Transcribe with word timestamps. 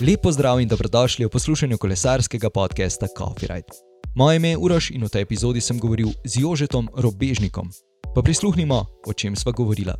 Lepo 0.00 0.32
zdrav 0.32 0.60
in 0.60 0.68
dobrodošli 0.68 1.24
v 1.24 1.28
poslušanju 1.28 1.78
kolesarskega 1.78 2.50
podcasta 2.50 3.06
Copyright. 3.18 3.68
Moje 4.16 4.36
ime 4.36 4.48
je 4.48 4.56
Uroš 4.56 4.90
in 4.90 5.04
v 5.04 5.08
tej 5.12 5.22
epizodi 5.22 5.60
sem 5.60 5.76
govoril 5.76 6.08
z 6.24 6.40
Jožetom 6.40 6.88
Robežnikom. 6.96 7.68
Pa 8.14 8.22
prisluhnimo, 8.24 8.86
o 9.06 9.12
čem 9.12 9.36
sva 9.36 9.52
govorila. 9.52 9.92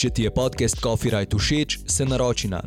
Če 0.00 0.08
ti 0.10 0.24
je 0.24 0.32
podcast 0.32 0.80
Copyright 0.80 1.36
všeč, 1.36 1.84
se 1.84 2.08
naroči 2.08 2.48
na 2.48 2.64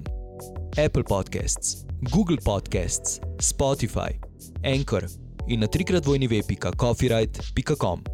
Apple 0.78 1.04
Podcasts, 1.10 1.90
Google 2.14 2.38
Podcasts, 2.38 3.18
Spotify, 3.42 4.14
Anchor 4.62 5.10
in 5.50 5.66
na 5.66 5.68
trikrat 5.68 6.06
vojni 6.06 6.30
web.copyright.com. 6.30 8.06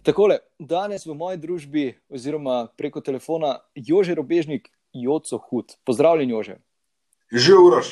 Takole, 0.00 0.40
danes 0.56 1.04
v 1.04 1.12
moji 1.12 1.36
družbi, 1.36 1.84
oziroma 2.08 2.72
preko 2.80 3.04
telefona, 3.04 3.60
Jože 3.76 4.16
Robežnik, 4.16 4.72
Joco 4.96 5.36
Hud. 5.36 5.76
Pozdravljen, 5.84 6.32
Jože. 6.32 6.65
Že 7.32 7.58
uroš. 7.58 7.86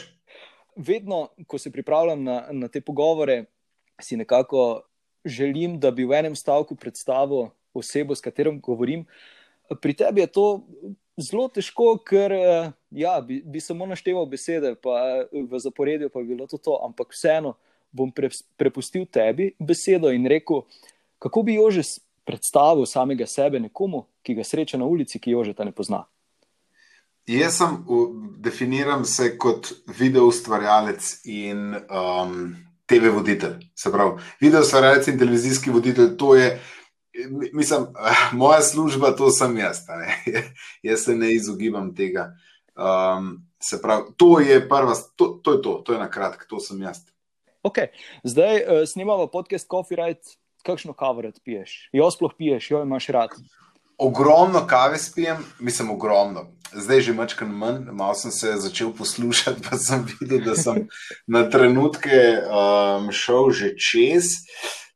Vedno, 0.76 1.28
ko 1.46 1.58
se 1.58 1.72
pripravljam 1.72 2.22
na, 2.22 2.46
na 2.50 2.68
te 2.68 2.80
pogovore, 2.80 3.44
si 4.02 4.16
nekako 4.16 4.82
želim, 5.24 5.78
da 5.80 5.90
bi 5.90 6.04
v 6.04 6.18
enem 6.18 6.36
stavku 6.36 6.76
predstavil 6.76 7.48
osebo, 7.74 8.14
s 8.14 8.20
katero 8.20 8.52
govorim. 8.62 9.04
Pri 9.80 9.94
tebi 9.94 10.20
je 10.20 10.26
to 10.26 10.46
zelo 11.16 11.48
težko, 11.48 11.96
ker 12.06 12.32
ja, 12.90 13.20
bi, 13.20 13.40
bi 13.46 13.60
samo 13.60 13.86
našteval 13.86 14.26
besede, 14.26 14.74
pa 14.74 15.24
v 15.32 15.58
zaporedju 15.58 16.10
pa 16.10 16.20
bi 16.20 16.34
bilo 16.34 16.46
to, 16.46 16.58
to 16.58 16.78
ampak 16.84 17.14
vseeno 17.14 17.54
bom 17.94 18.10
pre, 18.10 18.28
prepustil 18.58 19.06
tebi 19.06 19.52
besedo 19.58 20.10
in 20.10 20.26
rekel, 20.26 20.64
kako 21.18 21.42
bi 21.46 21.54
jo 21.54 21.70
že 21.70 21.86
predstavil 22.26 22.86
samega 22.86 23.26
sebe 23.26 23.60
nekomu, 23.60 24.04
ki 24.22 24.34
ga 24.34 24.44
sreča 24.44 24.80
na 24.80 24.88
ulici, 24.88 25.20
ki 25.20 25.30
jo 25.30 25.44
že 25.44 25.54
ta 25.54 25.64
ne 25.64 25.72
pozna. 25.72 26.04
Jaz 27.26 27.56
sem 27.56 27.76
definiram 28.44 29.04
se 29.04 29.30
kot 29.38 29.72
video 29.98 30.26
ustvarjalec 30.28 31.06
in 31.24 31.72
um, 31.74 32.52
TV 32.86 33.08
voditelj. 33.14 33.62
Se 33.74 33.92
pravi, 33.92 34.20
video 34.40 34.60
ustvarjalec 34.60 35.08
in 35.08 35.18
televizijski 35.18 35.72
voditelj, 35.72 36.16
to 36.20 36.34
je, 36.36 36.60
mislim, 37.52 37.86
moja 38.42 38.60
služba, 38.62 39.14
to 39.16 39.30
sem 39.30 39.56
jaz. 39.58 39.86
jaz 40.88 41.04
se 41.04 41.16
ne 41.16 41.32
izogibam 41.32 41.94
tega. 41.94 42.34
Um, 42.76 43.46
se 43.62 43.80
pravi, 43.82 44.12
to 44.16 44.40
je 44.40 44.60
prva, 44.68 44.94
to, 45.16 45.40
to 45.42 45.52
je 45.52 45.62
to, 45.62 45.74
to 45.84 45.92
je 45.92 45.98
na 45.98 46.10
kratko, 46.10 46.44
to 46.48 46.60
sem 46.60 46.82
jaz. 46.82 47.06
Ok, 47.62 47.78
zdaj 48.24 48.56
uh, 48.56 48.84
snimamo 48.86 49.26
podcast 49.26 49.70
Coffee 49.70 49.96
Right. 49.96 50.36
Kakšno 50.64 50.92
kavo 50.92 51.20
rad 51.20 51.36
piješ? 51.44 51.90
Jo 51.92 52.10
sploh 52.10 52.32
piješ, 52.36 52.70
jo 52.70 52.82
imaš 52.82 53.08
rad. 53.12 53.32
Ogromno 53.98 54.66
kave 54.66 54.98
spijem, 54.98 55.44
mislim, 55.58 55.90
ogromno. 55.90 56.46
Zdaj 56.72 57.00
že 57.00 57.12
mačkam 57.12 57.50
manj, 57.54 57.84
malo 57.92 58.14
sem 58.14 58.30
se 58.30 58.56
začel 58.56 58.90
poslušati, 58.92 59.62
pa 59.70 59.76
sem 59.78 60.06
videl, 60.20 60.40
da 60.44 60.56
sem 60.56 60.88
na 61.26 61.44
trenutke 61.50 62.18
um, 62.42 63.12
šel 63.12 63.50
že 63.50 63.74
čez. 63.78 64.24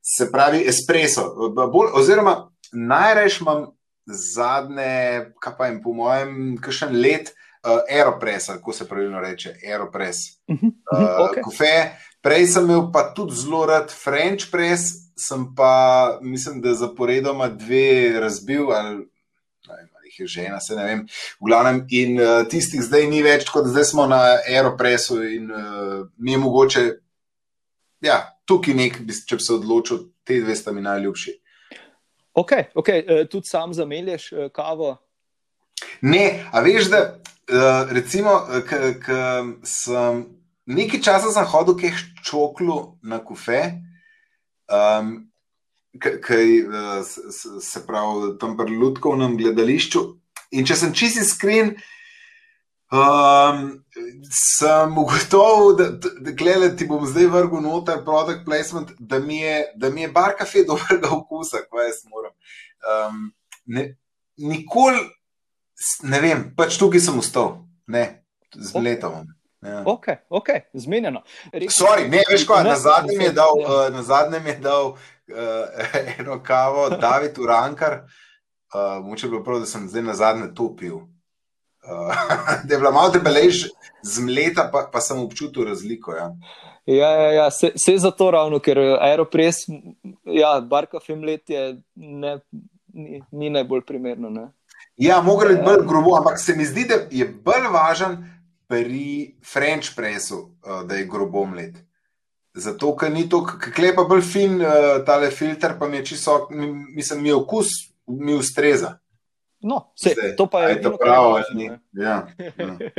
Se 0.03 0.31
pravi, 0.33 0.65
espreso. 0.67 1.29
Bolj, 1.55 1.93
oziroma, 1.95 2.51
najrajš 2.73 3.41
imam 3.41 3.67
zadnje, 4.07 5.31
kaj 5.41 5.57
pa 5.59 5.69
jim 5.69 5.83
po 5.83 5.93
mojem, 5.93 6.57
kakšen 6.65 6.97
let, 6.97 7.31
uh, 7.63 7.85
aeropress, 7.87 8.47
kako 8.47 8.73
se 8.73 8.89
pravilno 8.89 9.21
reče, 9.21 9.55
aeropress. 9.69 10.19
Uh, 10.49 10.59
okay. 11.29 11.45
Kofe, 11.45 11.75
prej 12.23 12.47
sem 12.47 12.65
imel 12.65 12.89
pa 12.93 13.13
tudi 13.15 13.37
zelo 13.37 13.67
rad 13.67 13.93
French 13.93 14.51
press 14.51 15.08
sem 15.19 15.47
pa, 15.56 16.19
mislim, 16.22 16.61
da 16.62 16.74
zaporedoma 16.74 17.48
dve 17.48 18.20
razbil, 18.20 18.70
ali 18.72 19.06
jih 20.08 20.20
je 20.20 20.27
žena, 20.27 20.61
se 20.61 20.77
ne 20.77 20.84
vem. 20.84 21.06
V 21.41 21.50
glavnem, 21.50 21.83
in 21.91 22.20
uh, 22.20 22.47
tistih 22.48 22.83
zdaj 22.83 23.06
ni 23.11 23.22
več, 23.22 23.44
tako 23.48 23.62
da 23.66 23.74
zdaj 23.74 23.84
smo 23.91 24.06
na 24.11 24.20
Aeropressu 24.48 25.20
in 25.27 25.50
uh, 25.50 26.06
mi 26.16 26.33
je 26.33 26.39
mogoče, 26.39 26.84
ja, 28.05 28.23
tukaj 28.48 28.74
nek, 28.78 29.02
če 29.27 29.39
bi 29.39 29.45
se 29.45 29.55
odločil, 29.55 30.07
te 30.24 30.40
dve 30.40 30.57
sta 30.57 30.73
mi 30.73 30.84
najljubši. 30.84 31.36
Ok, 32.39 32.55
okay. 32.78 33.05
Uh, 33.05 33.27
tudi 33.28 33.51
sam 33.51 33.74
zamelješ 33.74 34.33
uh, 34.33 34.48
kavo. 34.55 34.96
Ne, 36.01 36.46
a 36.52 36.62
veš, 36.64 36.90
da 36.92 37.02
uh, 37.12 37.92
recimo, 37.95 38.40
ker 38.68 38.95
sem 39.67 40.24
nekaj 40.68 41.02
časa 41.02 41.45
hodil, 41.48 41.77
kaj 41.78 41.95
čoklu 42.24 42.98
na 43.02 43.20
kufe, 43.24 43.61
um, 44.68 45.12
kaj 45.98 46.61
uh, 46.62 47.05
se 47.61 47.86
pravi 47.86 48.34
tam 48.40 48.56
pri 48.56 48.77
Ludkovnem 48.77 49.36
gledališču. 49.39 50.05
In 50.56 50.67
če 50.67 50.77
sem 50.80 50.92
čisti 50.96 51.24
skrin, 51.27 51.74
um, 52.92 53.64
sem 54.33 54.98
ugotovil, 54.98 55.74
da, 55.77 55.89
da 56.24 56.34
gledaj, 56.36 56.74
ti 56.80 56.89
bom 56.89 57.05
zdaj 57.07 57.28
vrgel 57.34 57.64
noter 57.64 58.02
product 58.05 58.45
placement, 58.46 58.95
da 58.98 59.18
mi 59.18 59.42
je, 59.42 59.58
da 59.77 59.90
mi 59.90 60.07
je 60.07 60.12
bar 60.12 60.36
kafe 60.39 60.64
dobrega 60.70 61.12
okusa, 61.17 61.64
kaj 61.68 61.90
jaz 61.90 62.05
moram. 62.08 62.34
Um, 62.89 63.24
ne, 63.67 63.90
nikoli, 64.39 65.02
ne 66.08 66.23
vem, 66.24 66.46
pač 66.57 66.78
tukaj 66.80 67.02
sem 67.05 67.18
ustal, 67.18 67.58
ne, 67.86 68.07
z 68.55 68.84
letom. 68.84 69.27
Ja. 69.63 69.83
Ok, 69.86 70.07
ok, 70.29 70.48
zmenjeno. 70.73 71.23
Sorry, 71.52 72.08
ne, 72.08 72.23
veš, 72.30 72.46
kaj, 72.46 72.64
na 72.64 72.77
zadnjem 72.79 73.20
je 73.20 73.33
dal, 73.33 73.58
ja. 73.61 73.91
na 73.91 74.02
zadnjem 74.02 74.46
je 74.46 74.55
dal 74.63 74.86
uh, 74.89 74.98
eno 76.19 76.42
kavo, 76.42 76.89
David 77.05 77.39
Urankar. 77.39 78.01
Uh, 78.74 79.05
Moče 79.05 79.27
bi 79.27 79.30
bilo 79.30 79.45
prav, 79.45 79.61
da 79.61 79.67
sem 79.67 79.89
zdaj 79.89 80.02
na 80.02 80.14
zadnje 80.14 80.55
to 80.55 80.70
pil. 80.77 80.96
Uh, 80.96 82.14
da 82.67 82.74
je 82.74 82.79
bila 82.79 82.91
malo 82.91 83.11
te 83.11 83.19
belež 83.19 83.67
z 84.02 84.20
mleta, 84.20 84.69
pa, 84.73 84.86
pa 84.92 85.01
sem 85.01 85.19
občutil 85.19 85.64
razliko. 85.64 86.14
Ja, 86.14 86.30
ja, 86.86 87.11
ja, 87.11 87.33
ja. 87.33 87.51
se, 87.51 87.73
se 87.77 87.98
za 87.98 88.11
to 88.11 88.30
ravno, 88.30 88.58
ker 88.58 88.79
aeropres, 88.79 89.64
ja, 90.25 90.61
barka 90.61 91.01
femlet 91.07 91.51
je 91.51 91.80
ne, 91.95 92.39
ni, 92.95 93.23
ni 93.30 93.51
najbolj 93.51 93.83
primerno. 93.86 94.30
Ne? 94.30 94.48
Ja, 94.96 95.23
mogoče 95.23 95.52
je 95.52 95.63
bolj 95.63 95.86
grobo, 95.86 96.17
ampak 96.17 96.39
se 96.39 96.55
mi 96.55 96.64
zdi, 96.64 96.85
da 96.85 97.02
je 97.11 97.27
bolj 97.27 97.67
važen 97.73 98.38
pri 98.68 99.34
French 99.52 99.96
pressu, 99.96 100.36
uh, 100.36 100.83
da 100.86 100.95
je 100.95 101.06
grobo 101.06 101.46
mlet. 101.46 101.74
Zato, 102.55 102.92
ker 102.96 103.12
ni 103.12 103.29
to, 103.29 103.42
kaj 103.46 103.95
pa 103.96 104.05
bolj 104.08 104.23
fin, 104.27 104.61
uh, 104.61 104.98
tale 105.06 105.30
filter, 105.30 105.79
pa 105.79 105.89
mi 105.89 106.01
je 106.01 106.05
čisto, 106.12 106.48
mislim, 106.95 107.23
mi 107.23 107.28
je 107.28 107.34
okus, 107.34 107.73
mi 108.07 108.34
ustreza. 108.34 108.98
No, 109.61 109.92
se, 109.96 110.14
to 110.36 110.46
pa 110.46 110.62
je 110.68 110.83
to 110.83 110.96
pravo. 110.96 111.39
Ja, 111.39 111.78
ja. 111.92 112.27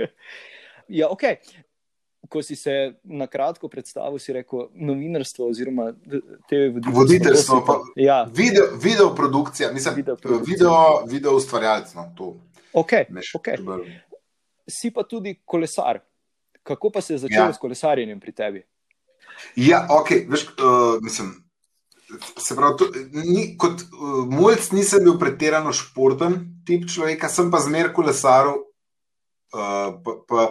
ja, 0.99 1.07
ok. 1.09 1.23
Ko 2.29 2.41
si 2.43 2.55
se 2.55 2.93
na 3.03 3.27
kratko 3.27 3.69
predstavil, 3.69 4.19
si 4.19 4.33
rekel 4.33 4.67
novinarstvo 4.75 5.47
oziroma 5.49 5.93
TV 6.49 6.67
voditeljstvo. 6.73 6.99
Voditeljstvo, 6.99 7.63
pa 7.65 7.79
ja. 7.95 8.23
video, 8.33 8.65
video 8.83 9.15
produkcija, 9.15 9.71
mislim, 9.71 9.95
video, 9.95 10.17
video, 10.47 10.75
video 11.07 11.35
ustvarjalec. 11.35 11.93
No, 11.93 12.11
ok, 12.73 12.91
ok 13.35 13.47
si 14.69 14.91
pa 14.93 15.03
tudi 15.03 15.35
kolesar. 15.45 15.99
Kako 16.63 16.91
pa 16.93 17.01
se 17.01 17.13
je 17.13 17.23
začelo 17.25 17.49
ja. 17.49 17.53
s 17.53 17.61
kolesarjenjem 17.61 18.19
pri 18.19 18.31
tebi? 18.35 18.63
Ja, 19.55 19.85
ok, 19.89 20.09
veš, 20.29 20.47
uh, 20.59 20.97
mislim. 21.01 21.33
Se 22.37 22.55
pravi, 22.57 22.77
to, 22.77 22.87
ni, 23.13 23.51
kot 23.57 23.83
uh, 23.85 24.25
mulj 24.29 24.71
nisem 24.73 25.03
bil 25.05 25.19
pretirano 25.21 25.73
športen 25.73 26.39
tip 26.65 26.87
človeka, 26.89 27.29
sem 27.29 27.51
pa 27.53 27.61
zmer 27.63 27.93
kolesaril. 27.93 28.65
Uh, 29.49 29.95
pa, 30.05 30.13
pa, 30.29 30.43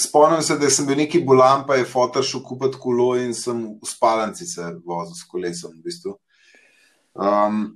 spomnim 0.00 0.40
se, 0.44 0.56
da 0.60 0.70
sem 0.72 0.86
bil 0.88 0.96
neki 1.02 1.20
bolan, 1.28 1.66
pa 1.68 1.76
je 1.76 1.88
fotor 1.88 2.24
šel 2.24 2.40
kupiti 2.44 2.80
kolo 2.80 3.10
in 3.20 3.34
sem 3.36 3.58
v 3.76 3.88
spalnici 3.88 4.48
se 4.48 4.64
vozil 4.84 5.16
s 5.16 5.26
kolesom. 5.28 5.74
V 5.76 5.88
bistvu. 5.88 6.16
um, 7.20 7.66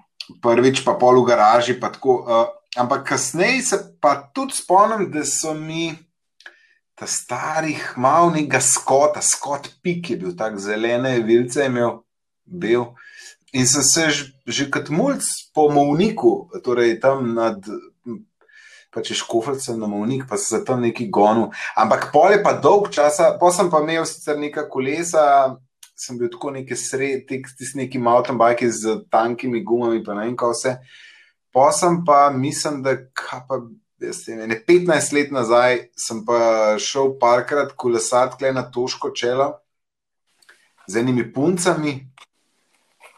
prvič 0.41 0.81
pa 0.87 0.95
pol 0.97 1.21
v 1.21 1.29
garaži. 1.29 1.77
Tako, 1.81 2.17
uh, 2.25 2.49
ampak 2.77 3.09
kasneje 3.09 3.63
se 3.63 3.79
pa 4.01 4.17
tudi 4.35 4.55
spomnim, 4.57 5.11
da 5.11 5.25
so 5.25 5.55
mi 5.55 5.93
ta 6.95 7.07
starih 7.07 7.95
mal 7.97 8.31
nekega 8.31 8.61
skota, 8.63 9.23
skot 9.23 9.69
pik 9.83 10.11
je 10.11 10.17
bil 10.17 10.37
tako 10.39 10.63
zelene, 10.63 11.19
vilce 11.27 11.61
je 11.61 11.67
imel, 11.67 11.99
bil. 12.45 12.93
In 13.55 13.67
sem 13.67 13.83
se 13.83 14.11
že, 14.11 14.25
že 14.47 14.71
kot 14.71 14.91
mulj 14.91 15.23
po 15.55 15.69
Movniku, 15.71 16.51
torej 16.65 16.99
tam 17.01 17.35
nad. 17.35 17.63
Pa 18.95 19.03
če 19.03 19.17
škofrce 19.19 19.75
na 19.75 19.89
Movnik, 19.91 20.23
pa 20.31 20.39
se 20.39 20.61
tam 20.63 20.85
neki 20.87 21.09
gonu. 21.11 21.49
Ampak 21.75 22.13
pol 22.15 22.31
je 22.31 22.43
pa 22.43 22.53
dolg 22.63 22.93
časa, 22.95 23.33
pa 23.41 23.51
sem 23.51 23.67
pa 23.71 23.81
imel 23.83 24.07
sicer 24.07 24.39
neka 24.39 24.69
kolesa, 24.71 25.57
sem 25.99 26.19
bil 26.19 26.31
tako 26.31 26.53
neki 26.55 26.79
sred, 26.79 27.27
s 27.59 27.75
neki 27.75 27.99
mountain 27.99 28.39
bike 28.39 28.71
z 28.71 29.01
tankimi 29.11 29.65
gumami, 29.67 30.05
pa 30.07 30.15
ne 30.15 30.29
vem, 30.29 30.37
kaj 30.39 30.55
vse. 30.55 30.77
Posem 31.55 32.03
pa 32.07 32.31
mislim, 32.31 32.83
da 32.83 32.97
pa, 33.49 33.61
vem, 34.01 34.49
ne 34.49 34.59
15 34.69 35.13
let 35.15 35.31
nazaj 35.31 35.79
sem 35.97 36.25
pa 36.27 36.75
šel 36.83 37.15
parkrat 37.21 37.77
kolesati 37.77 38.41
kle 38.41 38.53
na 38.53 38.65
toško 38.71 39.11
čelo 39.11 39.53
z 40.89 41.01
enimi 41.01 41.25
puncami, 41.33 41.95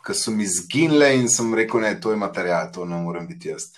ki 0.06 0.14
so 0.14 0.30
mi 0.30 0.46
zginile 0.46 1.16
in 1.16 1.26
sem 1.32 1.48
rekel, 1.54 1.80
ne, 1.82 1.96
to 2.00 2.12
je 2.12 2.20
material, 2.20 2.70
to 2.72 2.84
ne 2.84 3.00
morem 3.02 3.26
biti 3.26 3.48
jaz. 3.48 3.72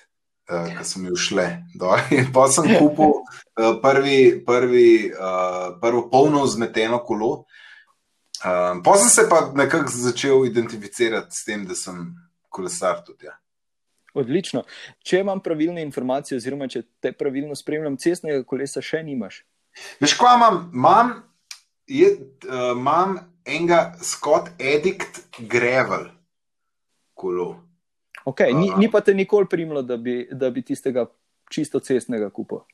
uh, 0.49 0.78
ki 0.78 0.84
so 0.84 1.00
mi 1.00 1.12
ušle. 1.12 1.46
Pa 2.34 2.49
sem 2.52 2.69
kupil 2.78 3.12
uh, 3.12 3.78
prvi, 3.82 4.44
prvi, 4.46 5.12
uh, 5.12 5.78
prvo 5.81 6.08
polno 6.11 6.46
zmeteno 6.46 6.99
kolo. 7.04 7.44
Um, 8.38 8.82
pa 8.82 8.94
sem 8.96 9.11
se 9.11 9.25
pa 9.28 9.49
nekako 9.54 9.90
začel 9.90 10.44
identificirati 10.46 11.34
s 11.34 11.44
tem, 11.44 11.64
da 11.66 11.75
sem 11.75 12.14
kolesar 12.49 13.00
tudi. 13.06 13.26
Ja. 13.26 13.34
Odlično. 14.14 14.64
Če 15.05 15.20
imam 15.20 15.40
pravilne 15.44 15.82
informacije, 15.84 16.38
oziroma 16.40 16.69
če 16.69 16.82
te 17.02 17.12
pravilno 17.12 17.56
spremljam, 17.56 17.99
cestnega 18.00 18.44
kolesa 18.49 18.82
še 18.84 19.02
nimaš. 19.05 19.43
Veš, 20.00 20.16
kaj 20.19 20.37
imam? 20.38 20.60
Imam, 20.75 21.12
je, 21.87 22.08
uh, 22.49 22.72
imam 22.72 23.19
enega 23.44 23.94
Scott 24.02 24.50
Edict 24.58 25.22
Gravel 25.38 26.08
kolo. 27.14 27.55
Okay, 28.28 28.52
ni, 28.52 28.70
ni 28.76 28.90
pa 28.93 29.00
te 29.00 29.14
nikoli 29.14 29.49
primlo, 29.49 29.82
da 29.82 29.96
bi, 29.96 30.20
da 30.32 30.50
bi 30.50 30.62
tistega 30.62 31.06
čisto 31.50 31.81
cestnega 31.81 32.28
kupil. 32.34 32.64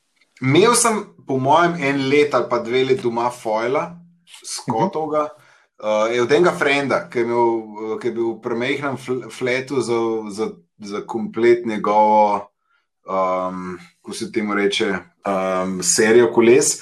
Imel 0.43 0.75
sem, 0.75 0.99
po 1.27 1.37
mojem, 1.39 1.77
en 1.79 2.07
let 2.11 2.33
ali 2.35 2.49
pa 2.51 2.59
dve 2.59 2.83
leti 2.89 3.05
doma 3.05 3.29
foila, 3.31 3.87
skotovga. 4.43 5.21
Uh 5.23 5.29
-huh. 5.29 5.44
Uh, 5.75 6.13
je 6.13 6.21
od 6.23 6.31
enega 6.31 6.53
frenda, 6.55 7.01
ki 7.11 7.19
je, 7.19 7.23
imel, 7.25 7.97
ki 7.99 8.07
je 8.07 8.13
bil 8.15 8.27
v 8.29 8.41
premehnem 8.41 8.95
fletu 9.27 9.81
za, 9.83 9.97
za, 10.31 10.47
za 10.79 11.01
komplet 11.03 11.65
njegovo, 11.65 12.47
um, 13.03 13.75
kako 14.01 14.13
se 14.15 14.31
temu 14.31 14.55
reče, 14.55 14.93
um, 15.27 15.81
serijo 15.83 16.31
koles. 16.31 16.77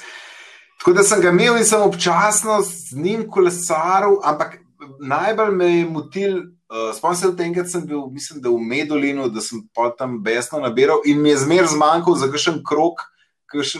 Tako 0.78 0.92
da 0.92 1.02
sem 1.02 1.20
ga 1.20 1.32
imel 1.34 1.58
in 1.58 1.66
sem 1.66 1.82
občasno 1.82 2.60
z 2.62 2.94
njim 2.94 3.26
kolesaril, 3.30 4.20
ampak 4.22 4.60
najbolj 5.00 5.50
me 5.56 5.70
je 5.78 5.84
motil. 5.90 6.36
Uh, 6.70 6.94
Spomnim 6.94 7.18
se, 7.18 7.32
da 7.32 7.44
enkrat 7.44 7.70
sem 7.70 7.82
bil, 7.86 8.06
mislim, 8.10 8.40
da 8.42 8.50
v 8.50 8.62
Medolinu, 8.62 9.26
da 9.28 9.40
sem 9.40 9.66
tam 9.98 10.20
besno 10.22 10.62
nabiral 10.62 11.02
in 11.04 11.22
mi 11.22 11.34
je 11.34 11.42
zmer 11.42 11.66
zmanjkal 11.66 12.14
za 12.14 12.30
kakšen 12.30 12.62
krok 12.62 13.02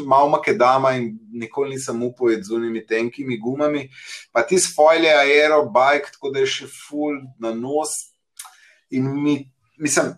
malo 0.07 0.29
makedama 0.29 0.93
in 0.99 1.19
nikoli 1.33 1.75
nisem 1.75 2.03
upal 2.03 2.35
z 2.43 2.53
unimi 2.55 2.87
tenkimi 2.87 3.39
gumami. 3.39 3.89
Pa 4.33 4.43
ti 4.43 4.59
spoile 4.59 5.09
aerobike, 5.09 6.13
tako 6.13 6.31
da 6.31 6.45
je 6.45 6.47
še 6.47 6.69
full 6.69 7.21
na 7.39 7.55
nos. 7.55 7.95
In 8.91 9.11
mi, 9.23 9.39
mislim, 9.79 10.13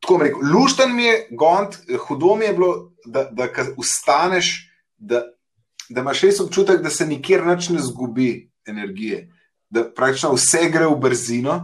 tako 0.00 0.18
rekel, 0.22 0.40
lušten 0.52 0.94
mi 0.94 1.04
je, 1.04 1.14
gond, 1.30 1.78
hudo 2.06 2.36
mi 2.36 2.44
je 2.44 2.52
bilo, 2.52 2.72
da, 3.06 3.24
da 3.24 3.48
ustaneš, 3.76 4.70
da, 4.96 5.24
da 5.88 6.00
imaš 6.00 6.20
res 6.28 6.40
občutek, 6.40 6.82
da 6.82 6.90
se 6.90 7.06
nikjer 7.06 7.42
več 7.44 7.68
ne 7.72 7.82
zgubi 7.82 8.50
energije, 8.66 9.28
da 9.70 9.84
praktično 9.84 10.34
vse 10.36 10.68
gre 10.72 10.86
v 10.86 11.00
brzino. 11.00 11.58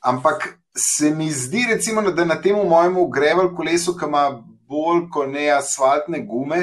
Ampak 0.00 0.56
se 0.76 1.10
mi 1.10 1.30
zdi, 1.32 1.66
recimo, 1.70 2.02
da 2.02 2.24
na 2.24 2.40
tem 2.42 2.56
mojemu 2.56 3.08
grevel 3.10 3.54
kolesu, 3.56 3.96
ki 3.98 4.06
ima 4.06 4.28
bolj 4.68 5.06
kot 5.12 5.30
ne 5.32 5.48
asfaltne 5.54 6.22
gume, 6.26 6.62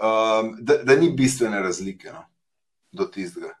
um, 0.00 0.54
da, 0.60 0.80
da 0.84 0.96
ni 0.96 1.10
bistvene 1.16 1.60
razlike 1.62 2.12
no, 2.12 2.24
do 2.92 3.06
tistega. 3.10 3.54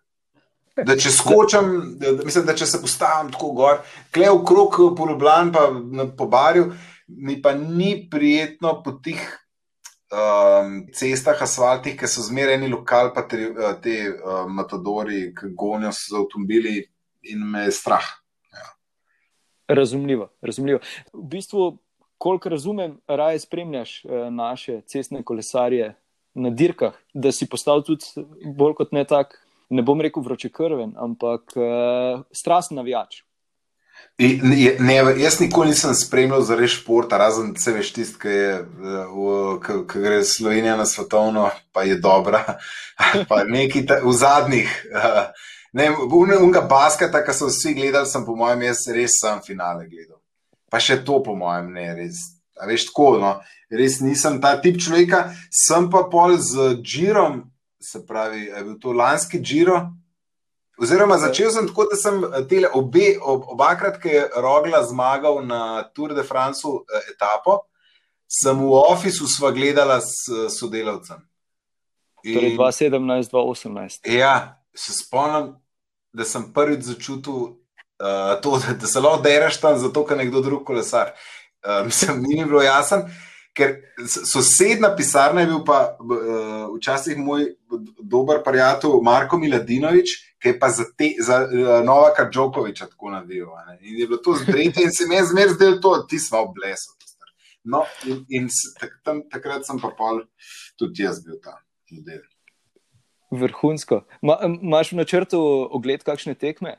Da 0.86 0.94
če 0.96 1.10
skočim, 1.12 1.72
da, 2.00 2.14
mislim, 2.24 2.46
da 2.48 2.54
če 2.56 2.66
se 2.66 2.80
postavim 2.80 3.32
tako 3.34 3.50
gor, 3.58 3.82
klev 4.14 4.40
krok 4.48 4.78
po 4.96 5.08
Ljubljani, 5.10 5.52
pa 5.52 5.66
na 5.98 6.06
pobarju, 6.16 6.70
mi 7.08 7.36
pa 7.42 7.52
ni 7.58 8.08
prijetno 8.10 8.78
po 8.84 8.94
tih 9.04 9.20
um, 10.10 10.78
cestah, 10.94 11.42
asfaltih, 11.42 11.98
ki 11.98 12.08
so 12.08 12.24
zmereni 12.26 12.70
lokal, 12.70 13.12
pa 13.14 13.26
te, 13.28 13.50
te 13.82 13.96
uh, 14.12 14.46
matadori, 14.48 15.30
ki 15.36 15.52
gonijo 15.58 15.92
z 15.96 16.16
avtomobili 16.22 16.78
in 17.34 17.44
me 17.50 17.66
je 17.66 17.76
strah. 17.76 18.06
Ja. 18.54 18.68
Razumljivo, 19.76 20.30
razumljivo. 20.40 20.80
V 21.12 21.26
bistvu 21.34 21.70
kolikor 22.20 22.52
razumem, 22.52 22.98
raje 23.08 23.38
spremljaš 23.38 24.04
uh, 24.04 24.10
naše 24.30 24.80
cestne 24.86 25.22
kolesarje 25.24 25.94
na 26.34 26.50
dirkah, 26.50 26.92
da 27.14 27.32
si 27.32 27.48
postal 27.48 27.82
tudi 27.82 28.04
bolj 28.44 28.76
kot 28.78 28.92
ne 28.92 29.06
tak, 29.08 29.38
ne 29.70 29.82
bom 29.82 30.00
rekel 30.00 30.22
vročekrven, 30.22 30.92
ampak 31.00 31.56
uh, 31.56 32.20
strasten 32.32 32.76
navijač. 32.76 33.22
Ne, 34.20 34.76
ne, 34.80 34.94
jaz 35.20 35.40
nikoli 35.40 35.72
nisem 35.72 35.94
spremljal 35.96 36.44
za 36.44 36.56
res 36.56 36.76
športa, 36.76 37.18
razen 37.20 37.54
se 37.56 37.72
veš 37.72 37.92
tisti, 37.96 38.20
ki, 38.20 38.36
ki, 39.64 39.80
ki 39.88 40.04
gre 40.04 40.20
Slovenija 40.24 40.76
na 40.76 40.84
svetovno, 40.88 41.48
pa 41.72 41.84
je 41.88 41.96
dobra. 42.00 42.44
Pa 43.28 43.44
neki 43.48 43.86
ta, 43.88 43.96
v 44.04 44.12
zadnjih, 44.12 44.72
ne, 45.72 45.88
unga 46.36 46.60
basketa, 46.68 47.24
ki 47.24 47.36
so 47.36 47.48
vsi 47.48 47.72
gledali, 47.80 48.08
sem 48.08 48.28
po 48.28 48.36
mojem, 48.36 48.68
jaz 48.68 48.84
res 48.92 49.16
sem 49.22 49.40
finale 49.46 49.88
gledal 49.88 50.19
pa 50.70 50.80
še 50.80 51.00
to, 51.04 51.20
po 51.24 51.34
mojem, 51.36 51.72
ne 51.74 51.88
res. 51.98 52.20
A 52.60 52.68
veš 52.68 52.90
tako, 52.90 53.14
no, 53.20 53.36
res 53.72 54.00
nisem 54.04 54.38
ta 54.42 54.54
tip 54.60 54.78
človeka, 54.80 55.30
sem 55.50 55.88
pa 55.90 56.04
pol 56.12 56.36
z 56.38 56.76
Džirom, 56.84 57.42
se 57.80 58.02
pravi, 58.06 58.50
je 58.50 58.64
bil 58.66 58.76
to 58.80 58.92
lanski 58.92 59.40
Džiro. 59.40 59.80
Oziroma, 60.80 61.18
začel 61.20 61.50
sem 61.52 61.66
tako, 61.68 61.86
da 61.90 61.96
sem 61.96 62.20
te 62.48 62.62
obe, 62.72 63.14
ob, 63.20 63.44
obakrat, 63.52 63.98
ki 64.00 64.12
je 64.14 64.22
Rogla 64.40 64.80
zmagal 64.88 65.42
na 65.44 65.82
Tour 65.92 66.14
de 66.16 66.24
France 66.24 66.64
eh, 66.64 67.10
etapo, 67.12 67.62
sem 68.30 68.56
v 68.56 68.70
ofisu 68.78 69.28
sva 69.28 69.50
gledala 69.52 69.98
s 70.00 70.28
sodelavcem. 70.56 71.20
Torej, 72.24 72.56
2017-2018. 72.56 74.08
Ja, 74.12 74.60
se 74.76 74.92
spomnim, 74.92 75.54
da 76.12 76.24
sem 76.24 76.48
prvič 76.52 76.84
začutil 76.92 77.56
uh, 78.00 78.40
to, 78.42 78.58
da, 78.58 78.74
da 78.80 78.86
se 78.86 79.00
lahko 79.00 79.22
dereš 79.22 79.60
tam, 79.60 79.78
zato 79.78 80.04
ker 80.06 80.18
nekdo 80.18 80.40
drug 80.40 80.64
kolesar. 80.66 81.12
Uh, 81.60 81.84
mislim, 81.86 82.22
ni 82.22 82.40
mi 82.40 82.48
bilo 82.48 82.62
jasno, 82.62 83.02
ker 83.56 83.76
sosedna 84.32 84.94
pisarna 84.96 85.44
je 85.44 85.50
bil 85.52 85.60
pa 85.66 85.80
uh, 86.00 86.70
včasih 86.76 87.18
moj 87.18 87.50
dober 88.00 88.42
prijatelj 88.44 89.02
Marko 89.02 89.38
Miladinovič, 89.38 90.16
ki 90.40 90.54
je 90.54 90.58
pa 90.58 90.70
za, 90.72 90.86
te, 90.96 91.12
za 91.20 91.42
uh, 91.44 91.74
Novaka 91.84 92.28
Džokoviča 92.30 92.88
tako 92.94 93.12
nadel. 93.12 93.50
In 93.80 94.00
je 94.00 94.06
bilo 94.06 94.22
to 94.24 94.38
zbrejte 94.40 94.82
in 94.82 94.92
se 94.92 95.08
mi 95.08 95.20
je 95.20 95.26
zmer 95.34 95.52
zdel 95.56 95.80
to, 95.80 95.98
ti 96.08 96.18
smo 96.18 96.46
oblesli. 96.48 96.96
No, 97.64 97.84
in, 98.08 98.24
in 98.28 98.48
tak, 98.80 98.94
tam, 99.04 99.20
takrat 99.28 99.66
sem 99.68 99.76
pa 99.80 99.90
pol, 99.92 100.22
tudi 100.80 101.04
jaz 101.04 101.20
bil 101.20 101.36
ta 101.44 101.58
model. 101.92 102.22
Vrhunsko. 103.30 104.00
Ma, 104.24 104.38
maš 104.48 104.94
v 104.94 105.02
načrtu 105.02 105.40
ogled 105.70 106.02
kakšne 106.06 106.34
tekme? 106.34 106.78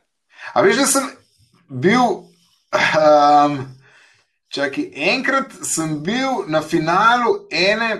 A 0.53 0.61
veš, 0.61 0.81
da 0.83 0.87
sem 0.89 1.09
bil. 1.69 2.25
Um, 2.71 3.57
čaki, 4.51 4.89
enkrat 4.95 5.53
sem 5.63 5.99
bil 6.03 6.45
na 6.51 6.61
finalu 6.61 7.47
ene, 7.51 7.91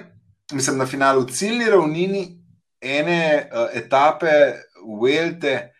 mislim, 0.51 0.77
na 0.77 0.85
finalu 0.85 1.25
ciljni 1.27 1.69
ravnini, 1.69 2.23
ene 2.81 3.49
uh, 3.51 3.69
etape 3.73 4.31
Welte, 5.01 5.71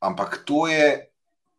ampak 0.00 0.42
to 0.44 0.66
je, 0.68 1.06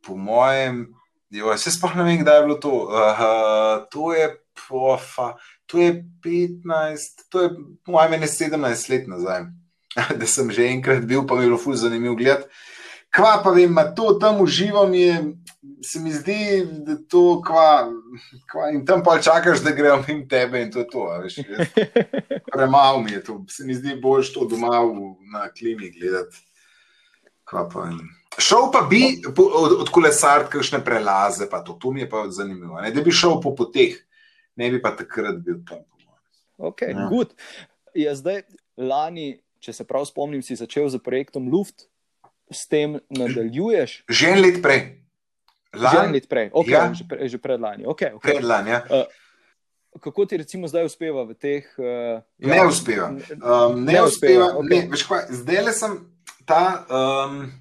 po 0.06 0.18
mojem, 0.18 0.86
jo, 1.30 1.54
se 1.58 1.72
sploh 1.72 1.96
ne 1.96 2.04
vem, 2.04 2.22
kdaj 2.22 2.38
je 2.38 2.46
bilo 2.46 2.58
to. 2.62 2.74
Uh, 2.92 3.86
to 3.92 4.14
je 4.14 4.30
pofa, 4.68 5.34
to 5.66 5.82
je 5.82 6.04
15, 6.26 7.26
to 7.30 7.42
je 7.42 7.50
po 7.86 7.96
mojem, 7.96 8.20
ne 8.22 8.28
17 8.28 8.90
let 8.92 9.08
nazaj, 9.08 9.48
da 10.20 10.28
sem 10.28 10.52
že 10.52 10.70
enkrat 10.70 11.06
bil, 11.08 11.26
pa 11.26 11.36
mi 11.36 11.46
je 11.46 11.54
bilo 11.54 11.62
fuz 11.62 11.82
zanimivo 11.82 12.16
gledati. 12.16 12.50
Kva 13.16 13.40
pa 13.44 13.52
vem, 13.56 13.76
to 13.96 14.14
tam 14.20 14.42
uživam, 14.42 14.94
je, 14.94 15.24
se 15.84 16.00
mi 16.00 16.12
zdi, 16.12 16.66
da 16.84 16.92
je 16.92 17.08
to 17.08 17.42
kva, 17.46 17.88
kva 18.52 18.72
in 18.76 18.84
tam 18.86 19.04
pa 19.04 19.20
čakaš, 19.22 19.64
da 19.64 19.72
grejo 19.72 20.02
mimo 20.08 20.26
tebe 20.30 20.62
in 20.62 20.72
to 20.72 20.80
je 20.80 20.88
to. 20.92 21.06
Premalo 22.52 23.00
mi 23.02 23.12
je 23.12 23.24
to, 23.24 23.46
se 23.50 23.64
mi 23.66 23.76
zdi 23.76 23.96
boljš 24.02 24.34
to 24.34 24.48
doma 24.52 24.82
v, 24.82 25.14
na 25.32 25.48
klimi 25.50 25.92
gledati. 25.96 26.44
Šel 28.38 28.68
pa 28.74 28.82
bi 28.90 29.22
od, 29.38 29.72
od 29.80 29.90
kolesark, 29.90 30.50
kakšne 30.52 30.82
prelaze, 30.84 31.48
pa 31.50 31.62
to, 31.64 31.78
to 31.80 31.92
mi 31.92 32.04
je 32.04 32.10
pa 32.10 32.26
zanimivo. 32.30 32.82
Ne? 32.82 32.92
Da 32.92 33.02
bi 33.02 33.16
šel 33.16 33.40
po 33.42 33.56
poteh, 33.56 33.96
ne 34.56 34.72
bi 34.72 34.82
pa 34.82 34.92
takrat 34.92 35.40
bil 35.40 35.62
tam. 35.68 35.86
Ok, 36.58 36.82
ja. 36.82 37.08
good. 37.12 37.32
Je 37.96 38.12
zdaj 38.16 38.44
lani, 38.76 39.38
če 39.64 39.74
se 39.74 39.88
prav 39.88 40.04
spomnim, 40.08 40.44
si 40.44 40.58
začel 40.60 40.90
z 40.92 41.00
projektom 41.00 41.48
Luft 41.52 41.88
s 42.52 42.68
tem 42.70 43.00
nadaljuješ? 43.10 44.04
Že 44.10 44.26
en 44.32 44.42
let 44.42 44.62
prej. 44.62 44.82
Lan? 45.76 45.92
Že 45.92 45.98
en 46.06 46.12
let 46.16 46.28
prej, 46.32 46.48
okay, 46.54 46.72
ja. 46.72 46.94
že, 46.94 47.04
pre, 47.04 47.18
že 47.28 47.38
predlani. 47.38 47.84
Okay, 47.84 48.16
okay. 48.16 48.38
Predlani, 48.38 48.70
ja. 48.72 48.82
Uh, 48.88 49.06
kako 50.00 50.26
ti 50.26 50.38
recimo 50.38 50.68
zdaj 50.68 50.88
uspeva 50.88 51.24
v 51.28 51.36
teh? 51.36 51.68
Uh, 51.80 52.20
ne 52.40 52.58
ja, 52.62 52.68
uspeva. 52.68 53.12
Um, 53.12 53.84
ne, 53.84 53.94
ne 53.94 54.02
uspeva. 54.04 54.56
uspeva. 54.56 54.64
Okay. 54.64 54.88
Ne, 54.88 55.36
zdaj 55.36 55.62
le 55.66 55.74
sem 55.76 55.92
ta. 56.48 56.86
Um, 56.88 57.52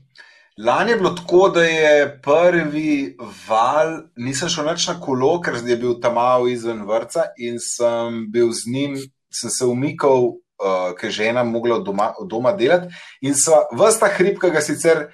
Lani 0.59 0.91
je 0.91 0.97
bilo 0.97 1.11
tako, 1.11 1.49
da 1.49 1.65
je 1.65 2.21
prvi 2.23 3.17
val, 3.49 4.05
nisem 4.17 4.49
šel 4.49 4.69
več 4.69 4.87
na 4.87 4.95
kolo, 5.03 5.41
ker 5.43 5.59
je 5.59 5.77
bil 5.77 5.97
tam 5.99 6.15
malo 6.15 6.47
izven 6.47 6.85
vrca 6.87 7.33
in 7.43 7.59
sem 7.59 8.21
bil 8.31 8.53
z 8.55 8.71
njim, 8.71 8.95
sem 9.35 9.51
se 9.51 9.67
umikal 9.67 10.37
uh, 10.63 10.93
ki 10.99 11.07
je 11.07 11.17
žena 11.21 11.45
mogla 11.45 11.77
od 11.77 11.85
doma, 11.87 12.13
od 12.19 12.29
doma 12.29 12.53
delati. 12.53 12.93
In 13.23 13.35
sva 13.35 13.65
vsta 13.73 14.11
hrib, 14.17 14.39
sicer, 14.61 15.09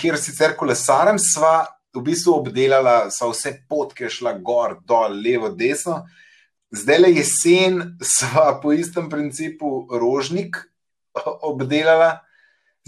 kjer 0.00 0.18
sicer 0.18 0.56
kolesarem, 0.58 1.18
sva, 1.18 1.64
v 1.94 2.02
bistvu 2.02 2.40
obdelala, 2.40 3.10
so 3.14 3.30
vse 3.30 3.54
potke 3.70 4.10
šla 4.10 4.34
gor, 4.42 4.80
dol, 4.86 5.14
levo, 5.22 5.50
desno. 5.54 6.02
Zdaj 6.74 6.98
le 6.98 7.10
jesen, 7.14 7.82
sva 8.02 8.56
po 8.62 8.72
istem 8.74 9.06
principu 9.10 9.84
rožnik 9.94 10.58
obdelala, 11.46 12.24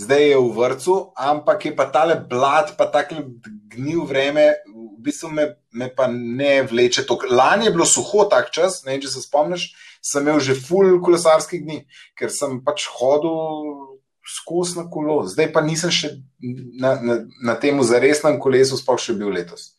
zdaj 0.00 0.24
je 0.32 0.38
v 0.42 0.48
vrtu, 0.56 0.96
ampak 1.14 1.68
je 1.68 1.76
pa 1.76 1.86
tale 1.94 2.18
blad, 2.18 2.74
pa 2.76 2.90
tako 2.90 3.22
gnil 3.70 4.02
vreme, 4.04 4.56
v 4.66 4.98
bistvu 5.06 5.30
me, 5.30 5.46
me 5.70 5.86
pa 5.94 6.10
ne 6.10 6.66
vleče. 6.66 7.06
Tok. 7.06 7.30
Lani 7.30 7.70
je 7.70 7.74
bilo 7.76 7.86
suho 7.86 8.26
tak 8.26 8.50
čas, 8.50 8.82
ne 8.84 8.96
vem, 8.96 9.04
če 9.04 9.14
se 9.14 9.22
spomniš, 9.22 9.70
sem 10.02 10.24
imel 10.24 10.40
že 10.40 10.56
full 10.58 11.00
kolesarskih 11.04 11.62
dni, 11.64 11.84
ker 12.18 12.32
sem 12.32 12.58
pač 12.64 12.88
hodil 12.98 13.96
skozi 14.26 14.80
na 14.80 14.88
kolo, 14.90 15.20
zdaj 15.30 15.52
pa 15.54 15.62
nisem 15.62 15.92
še 15.94 16.16
na, 16.42 16.96
na, 16.98 17.20
na 17.42 17.54
tem 17.62 17.78
zaresnem 17.86 18.40
kolesu, 18.42 18.78
sploh 18.80 18.98
še 18.98 19.14
bil 19.18 19.30
letos. 19.30 19.76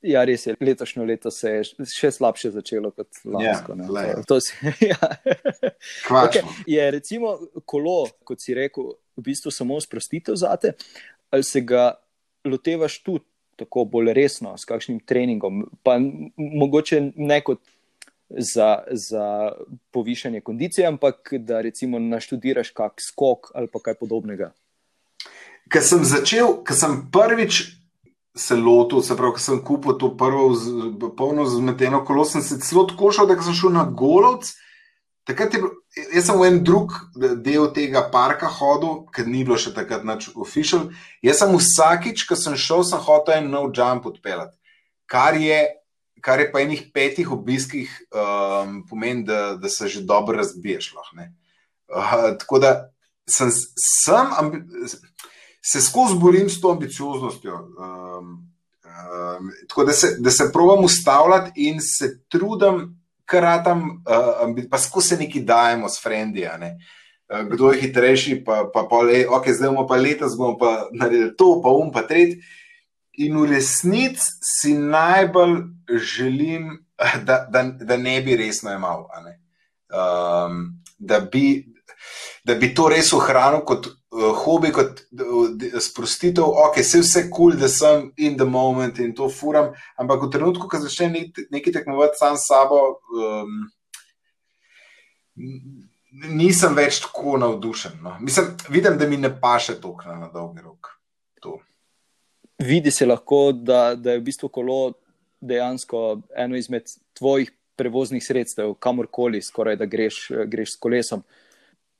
Ja, 0.00 0.22
res 0.24 0.46
je. 0.46 0.54
Letošnje 0.60 1.04
leto 1.04 1.30
se 1.32 1.50
je 1.50 1.88
še 1.92 2.08
slabše 2.14 2.54
začelo 2.54 2.88
kot 2.96 3.20
lansko. 3.24 3.76
Ja, 3.76 4.14
to, 4.24 4.24
to 4.24 4.38
si, 4.40 4.56
ja. 4.90 4.96
okay. 6.22 6.40
Je 6.68 6.86
recimo 6.92 7.36
kolo, 7.68 8.06
kot 8.24 8.40
si 8.40 8.56
rekel, 8.56 8.94
v 9.20 9.24
bistvu 9.28 9.52
samo 9.52 9.76
sprostitev 9.80 10.38
zate, 10.40 10.72
ali 11.28 11.44
se 11.44 11.60
ga 11.60 11.92
lotevaš 12.48 13.02
tudi 13.04 13.26
tako 13.60 13.84
bolj 13.92 14.14
resno, 14.16 14.54
s 14.56 14.64
kakšnim 14.64 15.02
treningom, 15.04 15.66
pa 15.84 15.98
mogoče 16.00 17.02
ne 17.20 17.42
kot 17.44 17.60
za, 18.38 18.82
za 18.90 19.52
povišanje 19.90 20.40
kondicije, 20.40 20.86
ampak 20.86 21.32
da 21.32 21.60
recimo 21.60 21.98
naštudiraš 21.98 22.70
kak 22.70 23.00
skok 23.00 23.50
ali 23.54 23.68
kaj 23.84 23.94
podobnega. 24.00 24.52
Ker 25.70 25.82
sem 25.82 26.04
začel, 26.04 26.62
ker 26.66 26.76
sem 26.76 26.96
prvič 27.12 27.62
se 28.36 28.56
lotil, 28.56 29.02
se 29.02 29.16
pravi, 29.16 29.36
ker 29.36 29.42
sem 29.42 29.60
kupil 29.64 29.98
to 29.98 30.12
prvo 30.16 30.54
polno 31.18 31.44
zmeteno 31.46 32.04
kolo, 32.04 32.24
sem 32.24 32.42
se 32.42 32.60
celo 32.62 32.86
tako 32.90 33.12
šel, 33.12 33.28
da 33.30 33.38
sem 33.42 33.54
šel 33.54 33.74
na 33.74 33.84
Golovc. 33.84 34.52
Takrat 35.28 35.54
je, 35.54 35.60
jaz 36.14 36.26
sem 36.26 36.38
v 36.38 36.46
en 36.48 36.62
drug 36.64 36.94
del 37.44 37.68
tega 37.76 38.06
parka 38.10 38.48
hodil, 38.50 39.04
ker 39.14 39.28
ni 39.28 39.44
bilo 39.44 39.58
še 39.60 39.74
takrat 39.76 40.06
nič 40.06 40.30
official. 40.34 40.88
Jaz 41.22 41.42
sem 41.42 41.52
vsakič, 41.54 42.24
ko 42.26 42.38
sem 42.38 42.56
šel, 42.58 42.86
sem 42.86 43.02
hotel 43.04 43.42
en 43.42 43.50
nov 43.52 43.70
jump 43.76 44.08
odpeljati. 44.10 44.56
Kar 45.10 45.36
je 45.38 45.60
kar 46.20 46.40
je 46.40 46.50
pa 46.52 46.60
enih 46.60 46.90
petih 46.94 47.32
obiskih, 47.32 47.90
um, 48.12 48.80
pomeni, 48.88 49.24
da, 49.24 49.56
da 49.56 49.68
se 49.68 49.88
že 49.88 50.00
dobro 50.00 50.36
razbiješ. 50.36 50.94
Uh, 50.94 52.36
tako 52.38 52.58
da 52.58 52.90
sem, 53.26 53.50
sem 53.50 54.26
se 55.62 55.80
skozi 55.80 56.18
borim 56.18 56.48
s 56.50 56.60
to 56.60 56.70
ambicioznostjo. 56.70 57.54
Um, 57.54 58.52
um, 58.84 59.50
tako 59.68 59.84
da 59.84 59.92
se, 59.92 60.16
da 60.18 60.30
se 60.30 60.50
provam 60.52 60.84
ustavljati 60.84 61.50
in 61.54 61.80
se 61.80 62.20
trudim, 62.28 63.00
kratam, 63.24 63.82
uh, 63.82 64.64
pa 64.70 64.78
skozi 64.78 65.08
se 65.08 65.16
neki 65.16 65.40
dajemo 65.40 65.88
s 65.88 66.02
frendi. 66.02 66.46
Uh, 66.46 67.48
kdo 67.48 67.70
je 67.70 67.80
hitrejši, 67.80 68.44
pa, 68.44 68.70
pa, 68.74 68.86
pa 68.90 69.02
le, 69.02 69.26
ok, 69.28 69.48
zdaj 69.48 69.68
bomo 69.68 69.86
pa 69.86 69.96
letos, 69.96 70.36
bomo 70.36 70.58
pa 70.58 70.88
naredili 70.92 71.36
to, 71.36 71.60
pa 71.62 71.70
um, 71.70 71.92
pa 71.92 72.02
tretji. 72.02 72.40
In 73.20 73.36
v 73.36 73.50
resnici 73.50 74.32
si 74.40 74.74
najbolj 74.74 75.56
želim, 75.98 76.86
da, 77.28 77.46
da, 77.50 77.62
da 77.62 77.96
ne 77.96 78.20
bi 78.24 78.36
resno 78.36 78.72
imel. 78.72 79.06
Um, 79.90 80.82
da, 80.98 81.20
da 82.44 82.54
bi 82.54 82.74
to 82.74 82.88
res 82.88 83.12
ohranil 83.12 83.64
kot 83.66 83.88
uh, 83.90 84.30
hobi, 84.44 84.70
kot 84.72 85.02
uh, 85.20 85.76
sprostitev. 85.82 86.44
Ok, 86.44 86.80
vse 86.80 87.02
vse 87.02 87.26
kul, 87.28 87.52
cool, 87.52 87.58
da 87.60 87.68
sem 87.68 88.08
in 88.16 88.38
the 88.40 88.46
moment 88.46 88.98
in 88.98 89.12
to 89.16 89.28
furam, 89.28 89.72
ampak 90.00 90.24
v 90.24 90.32
trenutku, 90.36 90.68
ko 90.70 90.80
začne 90.80 91.10
nek, 91.12 91.44
nekaj 91.52 91.80
tekmovati 91.80 92.20
sam 92.20 92.38
s 92.38 92.48
sabo, 92.48 92.82
um, 93.16 93.60
nisem 96.30 96.76
več 96.76 97.02
tako 97.04 97.36
navdušen. 97.40 98.00
No. 98.04 98.16
Mislim, 98.20 98.54
vidim, 98.68 98.96
da 98.98 99.08
mi 99.08 99.20
ne 99.20 99.32
paše 99.40 99.80
to 99.80 99.96
na 100.06 100.30
dolgi 100.32 100.64
rok. 100.64 100.96
To 101.40 101.58
vidi 102.60 102.90
se 102.90 103.06
lahko, 103.06 103.52
da, 103.52 103.94
da 103.94 104.12
je 104.12 104.20
v 104.20 104.22
bistvu 104.22 104.48
kolo 104.48 104.92
dejansko 105.40 106.20
eno 106.36 106.56
izmed 106.56 106.82
tvojih 107.18 107.52
prevoznih 107.76 108.24
sredstev, 108.24 108.74
kamorkoli, 108.74 109.42
skoraj 109.42 109.76
da 109.80 109.86
greš, 109.88 110.28
greš 110.46 110.74
s 110.74 110.76
kolesom. 110.76 111.22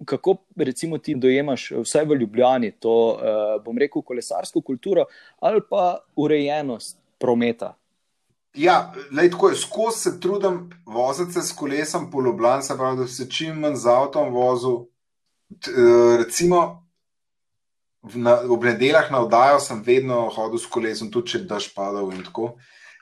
Kako 0.05 0.37
recimo 0.57 0.99
ti 0.99 1.15
dojemaš, 1.15 1.71
vsaj 1.83 2.05
v 2.05 2.17
Ljubljani, 2.21 2.71
to, 2.71 2.95
eh, 3.21 3.59
bom 3.65 3.79
rekel, 3.79 4.03
kolesarsko 4.03 4.61
kulturo 4.61 5.05
ali 5.41 5.61
pa 5.71 5.99
urejenost 6.17 6.99
prometa? 7.19 7.75
Ja, 8.55 8.93
lej, 9.13 9.31
tako 9.31 9.49
je. 9.49 9.57
Skozi 9.57 9.99
se 9.99 10.21
trudim 10.21 10.71
voziti 10.87 11.33
se 11.33 11.43
s 11.43 11.53
kolesom 11.53 12.11
po 12.11 12.23
Ljubljani, 12.23 12.63
se 12.63 12.77
pravi, 12.77 12.97
da 12.97 13.07
se 13.07 13.31
čim 13.31 13.61
manj 13.61 13.77
z 13.77 13.89
avtom 13.89 14.33
vozim. 14.35 14.85
Eh, 15.51 16.17
recimo, 16.25 16.90
na, 18.03 18.39
ob 18.49 18.65
nedeljah 18.65 19.11
na 19.13 19.21
oddajo 19.25 19.61
sem 19.61 19.83
vedno 19.87 20.29
hodil 20.33 20.59
s 20.59 20.69
kolesom, 20.71 21.11
tudi 21.13 21.35
če 21.35 21.45
daš 21.49 21.71
padal 21.75 22.13
in 22.15 22.23
tako. 22.25 22.55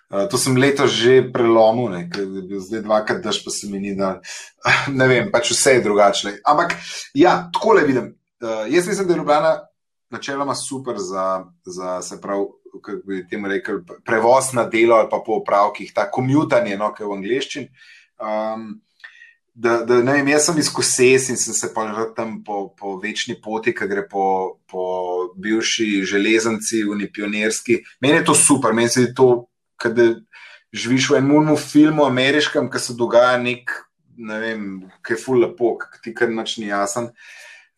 Uh, 0.08 0.24
to 0.30 0.40
sem 0.40 0.56
letos 0.56 0.90
že 0.96 1.20
prelomil, 1.32 1.92
ker 2.08 2.24
je 2.24 2.42
bil 2.48 2.60
zdaj 2.64 2.82
dvakrat 2.86 3.20
daš, 3.22 3.42
pa 3.44 3.52
se 3.52 3.68
mi 3.68 3.80
ni 3.82 3.94
da. 3.96 4.18
ne 4.98 5.08
vem, 5.08 5.32
pač 5.32 5.52
vse 5.52 5.78
je 5.78 5.84
drugače. 5.84 6.38
Ampak 6.48 6.78
ja, 7.14 7.50
tako 7.52 7.76
le 7.78 7.84
vidim. 7.88 8.14
Uh, 8.40 8.64
jaz 8.72 8.88
mislim, 8.88 9.08
da 9.08 9.14
je 9.14 9.18
Ljubljana 9.18 9.52
načeloma 10.10 10.54
super 10.54 10.96
za, 10.96 11.44
za 11.66 12.02
se 12.02 12.20
pravi, 12.20 12.46
kako 12.82 13.06
bi 13.06 13.26
temu 13.28 13.48
rekel, 13.48 13.80
prevoz 14.06 14.52
na 14.52 14.64
delo 14.64 14.96
ali 14.96 15.08
pa 15.10 15.20
po 15.26 15.40
opravkih, 15.42 15.92
ta 15.94 16.08
komutanje, 16.10 16.76
no, 16.76 16.92
kaj 16.96 17.06
v 17.06 17.16
angliščini. 17.18 17.68
Um, 18.18 18.80
da, 19.58 19.78
da 19.82 19.98
ne 20.02 20.12
vem, 20.14 20.28
jaz 20.30 20.44
sem 20.46 20.58
iz 20.62 20.68
Koses 20.70 21.28
in 21.32 21.38
sem 21.40 21.54
se 21.54 21.72
pa 21.74 21.82
tam 22.14 22.36
po, 22.46 22.68
po 22.78 22.94
večni 23.02 23.34
poti, 23.42 23.72
ki 23.74 23.88
gre 23.90 24.04
po, 24.06 24.58
po 24.70 24.84
bivši 25.34 26.04
železnici, 26.06 26.84
unipionirski. 26.86 27.80
Meni 28.00 28.20
je 28.20 28.26
to 28.30 28.36
super, 28.38 28.72
meni 28.72 28.88
se 28.88 29.08
je 29.08 29.14
to, 29.18 29.48
da 29.82 30.06
živiš 30.72 31.10
v 31.10 31.18
enem 31.18 31.56
filmu, 31.58 32.06
ameriškem, 32.06 32.68
ki 32.70 32.82
se 32.82 32.94
dogaja 32.94 33.40
nek, 33.42 33.74
ne 34.18 34.38
vem, 34.38 34.62
ki 35.02 35.16
je 35.16 35.20
ful 35.24 35.42
lepo, 35.42 35.74
ki 35.82 36.04
ti 36.04 36.14
kar 36.14 36.30
noč 36.30 36.58
ni 36.62 36.70
jasen. 36.70 37.10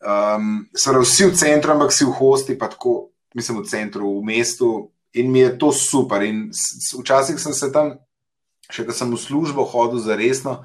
Um, 0.00 0.66
Sveda 0.76 1.00
vsi 1.04 1.30
v 1.30 1.36
centru, 1.36 1.72
ampak 1.72 1.96
si 1.96 2.04
v 2.04 2.12
hosti, 2.16 2.58
pa 2.60 2.68
tako, 2.72 3.14
mislim, 3.36 3.62
v 3.62 3.72
centru, 3.72 4.12
v 4.18 4.28
mestu. 4.28 4.90
In 5.16 5.32
mi 5.32 5.40
je 5.46 5.56
to 5.56 5.72
super. 5.72 6.22
In 6.28 6.48
včasih 7.00 7.40
sem 7.40 7.56
se 7.56 7.72
tam, 7.72 7.96
še 8.68 8.84
ko 8.84 8.96
sem 8.96 9.08
v 9.08 9.20
službo 9.20 9.64
hodil 9.64 10.04
za 10.04 10.16
resno, 10.16 10.60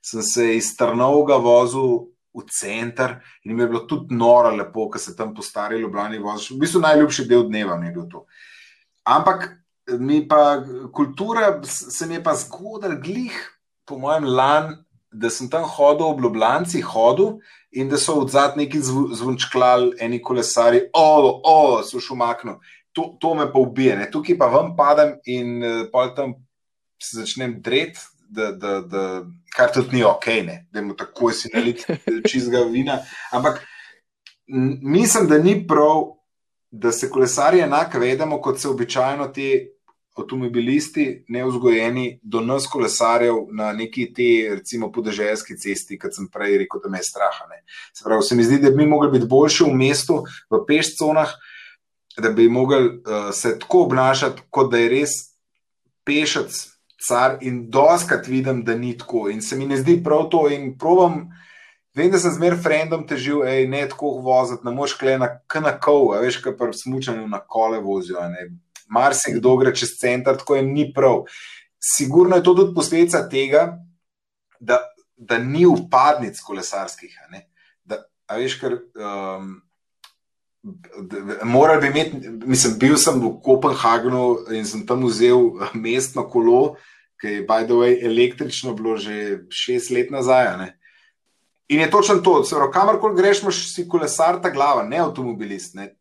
sem 0.00 0.22
se 0.22 0.56
iz 0.56 0.72
Trnovega 0.76 1.36
vozil 1.36 2.10
v 2.34 2.44
center 2.46 3.18
in 3.44 3.56
mi 3.56 3.62
je 3.62 3.68
bilo 3.68 3.80
tudi 3.90 4.14
noro 4.14 4.50
lepo, 4.54 4.88
ker 4.90 5.00
se 5.00 5.16
tam 5.16 5.34
postarili 5.34 5.82
v 5.82 5.86
Ljubljani 5.86 6.18
voziš. 6.18 6.50
V 6.50 6.60
bistvu 6.62 6.80
najljubši 6.80 7.26
del 7.28 7.48
dneva 7.48 7.76
mi 7.76 7.90
je 7.90 7.92
bil 7.92 8.06
to. 8.10 8.24
Ampak 9.04 9.48
mi 9.98 10.22
pa 10.28 10.62
kultura 10.92 11.60
se 11.64 12.06
mi 12.06 12.14
je 12.14 12.22
pa 12.22 12.34
zgodila 12.34 12.94
glih, 12.94 13.34
po 13.84 13.98
mojem, 13.98 14.24
lan, 14.24 14.76
da 15.10 15.30
sem 15.30 15.50
tam 15.50 15.66
hodil 15.66 16.14
v 16.14 16.28
Ljubljani, 16.28 16.82
hodil. 16.82 17.40
In 17.70 17.86
da 17.86 17.98
so 18.02 18.16
od 18.18 18.32
zadnjih 18.34 18.66
neki 18.66 18.80
zvončklali, 19.14 19.92
eni 20.02 20.18
kolesari, 20.22 20.88
o, 20.90 21.40
o, 21.46 21.82
so 21.86 22.00
šumaknili. 22.02 22.58
To, 22.98 23.14
to 23.22 23.34
me 23.38 23.46
pa 23.52 23.58
ubije, 23.62 23.94
ne? 23.96 24.08
tukaj 24.10 24.38
pa 24.38 24.48
vam 24.50 24.72
padem 24.76 25.12
in 25.24 25.62
uh, 25.62 26.08
tam 26.16 26.32
se 26.98 27.20
začnem 27.20 27.60
dreti, 27.62 28.00
da, 28.30 28.52
da, 28.52 28.80
da 28.80 29.24
kar 29.56 29.72
tudi 29.74 29.96
ni 29.96 30.04
ok, 30.04 30.26
ne? 30.26 30.66
da 30.70 30.78
imamo 30.78 30.94
tako 30.94 31.32
si 31.32 31.48
naliti 31.54 31.84
čizga 32.30 32.58
vina. 32.58 32.98
Ampak 33.32 33.66
mislim, 34.82 35.26
da 35.28 35.38
ni 35.38 35.66
prav, 35.66 36.02
da 36.70 36.92
se 36.92 37.10
kolesari 37.10 37.60
enako 37.60 37.98
vedemo, 37.98 38.40
kot 38.40 38.60
se 38.60 38.68
običajno 38.68 39.28
ti 39.28 39.68
avtomobilisti, 40.14 41.24
neuzgojeni 41.28 42.20
do 42.22 42.40
nas 42.40 42.66
kolesarjev 42.66 43.34
na 43.52 43.72
neki 43.72 44.12
te, 44.14 44.54
recimo, 44.54 44.92
podeželski 44.92 45.56
cesti, 45.58 45.98
kot 45.98 46.14
sem 46.14 46.28
prej 46.32 46.58
rekel, 46.64 46.82
da 46.84 46.90
me 46.90 46.98
je 46.98 47.08
strah. 47.08 47.40
Se 47.92 48.04
pravi, 48.04 48.22
se 48.22 48.36
mi 48.36 48.44
zdi, 48.44 48.58
da 48.58 48.70
bi 48.70 48.86
mogli 48.86 49.10
biti 49.10 49.26
boljši 49.26 49.64
v 49.64 49.74
mestu, 49.74 50.22
v 50.50 50.64
pešconah. 50.66 51.32
Da 52.20 52.28
bi 52.34 52.48
mogli 52.48 52.76
uh, 52.76 53.30
se 53.32 53.54
tako 53.58 53.84
obnašati, 53.86 54.42
kot 54.50 54.72
da 54.72 54.78
je 54.78 54.88
res 54.90 55.12
pešec, 56.04 56.56
car 57.00 57.38
in 57.40 57.70
doskrat 57.70 58.26
vidim, 58.28 58.64
da 58.64 58.74
ni 58.74 58.96
tako. 58.98 59.28
In 59.30 59.42
se 59.42 59.56
mi 59.56 59.66
ne 59.66 59.76
zdi 59.80 60.00
prav 60.04 60.28
to. 60.30 60.48
In 60.52 60.74
provam, 60.78 61.28
vem, 61.96 62.10
da 62.10 62.18
sem 62.20 62.34
zmer 62.36 62.58
frendom 62.62 63.06
težil, 63.08 63.44
ej, 63.48 63.66
ne 63.68 63.86
tako 63.88 64.18
voziti, 64.24 64.66
ne 64.68 64.74
moš 64.76 64.96
kle 65.00 65.16
na 65.20 65.30
kanakov, 65.50 66.12
veš, 66.20 66.40
kaj 66.44 66.56
pa 66.58 66.70
smučanju 66.76 67.28
na 67.28 67.40
kole 67.40 67.80
vozijo. 67.80 68.26
Mar 68.90 69.14
se 69.14 69.32
kdo 69.36 69.56
gre 69.56 69.74
čez 69.76 69.96
center, 70.00 70.36
tako 70.38 70.58
jim 70.58 70.72
ni 70.74 70.90
prav. 70.94 71.24
Sigurno 71.80 72.36
je 72.36 72.44
to 72.44 72.54
tudi 72.54 72.74
posledica 72.74 73.22
tega, 73.28 73.78
da, 74.60 74.82
da 75.16 75.38
ni 75.38 75.64
upadnic 75.66 76.40
kolesarskih. 76.44 77.16
Da, 77.84 78.02
veš, 78.36 78.58
ker, 78.60 78.76
um, 79.00 79.54
Moral 81.44 81.80
bi 81.80 81.88
imeti, 81.88 82.18
mislim, 82.44 82.74
bil 82.78 82.96
sem 83.00 83.20
v 83.20 83.32
Kopenhagnu 83.44 84.24
in 84.52 84.66
sem 84.68 84.82
tam 84.86 85.06
vzel 85.08 85.54
mestno 85.74 86.26
kolo, 86.28 86.76
ki 87.20 87.36
je, 87.36 87.46
by 87.48 87.64
the 87.68 87.76
way, 87.76 87.96
električno 88.04 88.74
bilo 88.76 88.96
že 89.00 89.46
šest 89.48 89.90
let 89.90 90.12
nazaj. 90.12 90.52
Ne? 90.60 90.68
In 91.70 91.80
je 91.80 91.90
točno 91.90 92.18
to, 92.24 92.40
da 92.42 92.70
kamorkoli 92.70 93.16
greš, 93.16 93.42
imaš 93.42 93.62
si 93.74 93.88
kolesar, 93.88 94.40
ta 94.42 94.50
glava, 94.50 94.82
ne 94.82 94.98
avtomobilist. 94.98 95.74
Ne? 95.74 95.94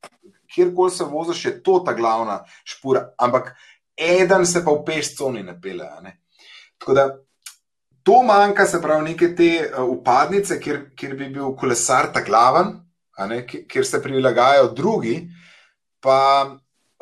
Kjerkoli 0.49 0.91
se 0.91 1.03
voziš, 1.03 1.45
je 1.45 1.55
to 1.63 1.79
ta 1.85 1.93
glavna 1.93 2.43
špura, 2.63 3.11
ampak 3.17 3.53
eden 3.95 4.45
se 4.45 4.63
pa 4.65 4.71
v 4.71 4.83
pešconi 4.85 5.43
ne 5.43 5.55
pele. 5.61 5.87
Ne? 6.03 6.17
Tako 6.79 6.93
da 6.93 7.07
to 8.03 8.23
manjka, 8.23 8.65
se 8.65 8.81
pravi, 8.81 9.11
neke 9.11 9.35
te 9.35 9.49
uh, 9.61 9.83
upadnice, 9.87 10.59
kjer, 10.59 10.79
kjer 10.97 11.15
bi 11.15 11.29
bil 11.35 11.53
kolesar 11.55 12.09
ta 12.13 12.23
glaven, 12.25 12.79
ne, 13.27 13.43
kjer 13.47 13.85
se 13.85 14.01
prilagajajo 14.03 14.71
drugi, 14.75 15.15
pa, 15.99 16.19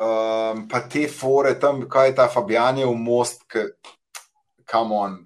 um, 0.00 0.64
pa 0.68 0.80
te 0.90 1.06
fore 1.08 1.54
tam, 1.60 1.84
kaj 1.90 2.10
je 2.10 2.16
ta 2.18 2.28
Fabijanjev 2.32 2.94
most, 2.94 3.44
kam 4.68 4.92
on. 4.92 5.18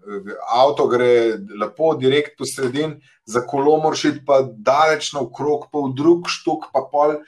Avto 0.54 0.86
gre 0.88 1.38
lepo, 1.58 1.94
direkt 1.98 2.36
po 2.38 2.46
sredini, 2.46 3.00
za 3.26 3.42
kolo 3.46 3.76
moraš 3.82 4.04
iti 4.10 4.24
pa 4.26 4.42
daleč 4.42 5.12
na 5.12 5.24
okrog, 5.24 5.66
pa 5.72 5.82
v 5.82 5.94
drug 5.98 6.30
štuk, 6.30 6.70
pa 6.74 6.84
pol 6.90 7.18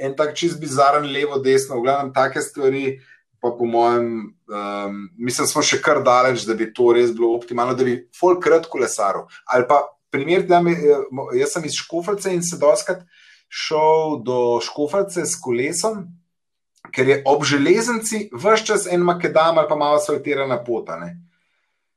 en 0.00 0.16
tak 0.16 0.34
čist 0.34 0.60
bizaren, 0.60 1.06
levo, 1.12 1.38
desno, 1.44 1.78
v 1.78 1.86
glavnem 1.86 2.12
take 2.16 2.42
stvari. 2.42 2.98
Pa 3.40 3.54
po 3.56 3.64
mojem, 3.64 4.34
um, 4.52 4.96
mislim, 5.16 5.46
smo 5.48 5.62
še 5.64 5.78
kar 5.80 6.02
daleč, 6.04 6.42
da 6.44 6.52
bi 6.52 6.66
to 6.76 6.90
res 6.92 7.08
bilo 7.16 7.30
optimalno, 7.38 7.72
da 7.72 7.86
bi 7.86 7.94
folk 8.12 8.42
kratko 8.44 8.82
lesaril. 8.82 9.22
Ali 9.48 9.64
pa 9.68 9.78
primer, 10.10 10.46
da 10.46 10.60
mi, 10.62 10.72
eh, 10.72 11.04
jaz 11.38 11.52
sem 11.54 11.64
iz 11.64 11.78
Škofalce 11.78 12.34
in 12.34 12.42
se 12.42 12.58
doskrat 12.58 13.02
šel 13.48 14.22
do 14.24 14.60
Škofalce 14.62 15.26
s 15.26 15.38
kolesom, 15.40 16.06
ker 16.94 17.08
je 17.08 17.22
ob 17.26 17.44
železnici 17.44 18.28
vse 18.32 18.66
čas 18.66 18.86
en 18.86 19.02
makedam 19.04 19.58
ali 19.58 19.68
pa 19.68 19.76
malo 19.76 19.98
asfaltirana 19.98 20.64
pota. 20.64 20.96
Ne? 20.96 21.16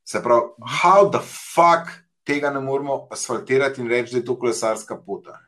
Se 0.05 0.22
pravi, 0.24 0.50
how 0.82 1.10
the 1.12 1.22
fuck 1.24 1.89
tega 2.24 2.50
ne 2.50 2.60
moramo 2.60 3.08
asfaltirati 3.12 3.82
in 3.82 3.89
reči, 3.89 4.12
da 4.12 4.17
je 4.17 4.25
to 4.25 4.36
kolesarska 4.39 4.98
pota. 5.05 5.39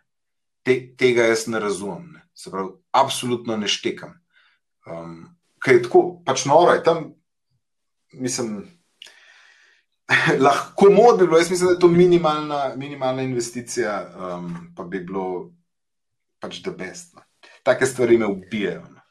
Te, 0.64 0.78
tega 0.98 1.30
jaz 1.30 1.48
ne 1.48 1.60
razumem. 1.60 2.12
Ne? 2.14 2.28
Se 2.34 2.52
pravi, 2.52 2.70
absolutno 2.92 3.58
ne 3.58 3.68
štekam. 3.68 4.20
Um, 4.86 5.24
Kaj 5.66 5.74
je 5.74 5.82
tako, 5.88 6.00
pač 6.26 6.44
noro 6.46 6.76
je 6.76 6.84
tam, 6.84 7.06
mislim, 8.14 8.68
lahko 10.46 10.90
mod 10.92 11.20
bi 11.20 11.26
bilo, 11.26 11.38
jaz 11.38 11.50
mislim, 11.52 11.68
da 11.68 11.74
je 11.74 11.80
to 11.80 11.88
minimalna, 11.88 12.76
minimalna 12.76 13.22
investicija, 13.22 13.96
um, 14.16 14.74
pa 14.76 14.84
bi 14.84 15.00
bilo 15.00 15.52
pač 16.40 16.60
da 16.62 16.72
best. 16.72 17.16
No. 17.16 17.22
Take 17.64 17.86
stvari 17.86 18.18
me 18.18 18.26
ubijajo. 18.26 18.84
No. 18.90 19.02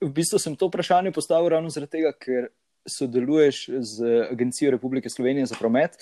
V 0.00 0.10
bistvu 0.10 0.38
sem 0.38 0.56
to 0.56 0.66
vprašanje 0.66 1.12
postavil 1.12 1.48
ravno 1.48 1.70
zaradi 1.70 1.98
tega, 1.98 2.12
ker 2.18 2.48
sodeluješ 2.88 3.68
z 3.78 4.14
Agencijo 4.32 4.70
Republike 4.74 5.10
Slovenije 5.10 5.46
za 5.46 5.56
promet, 5.58 5.94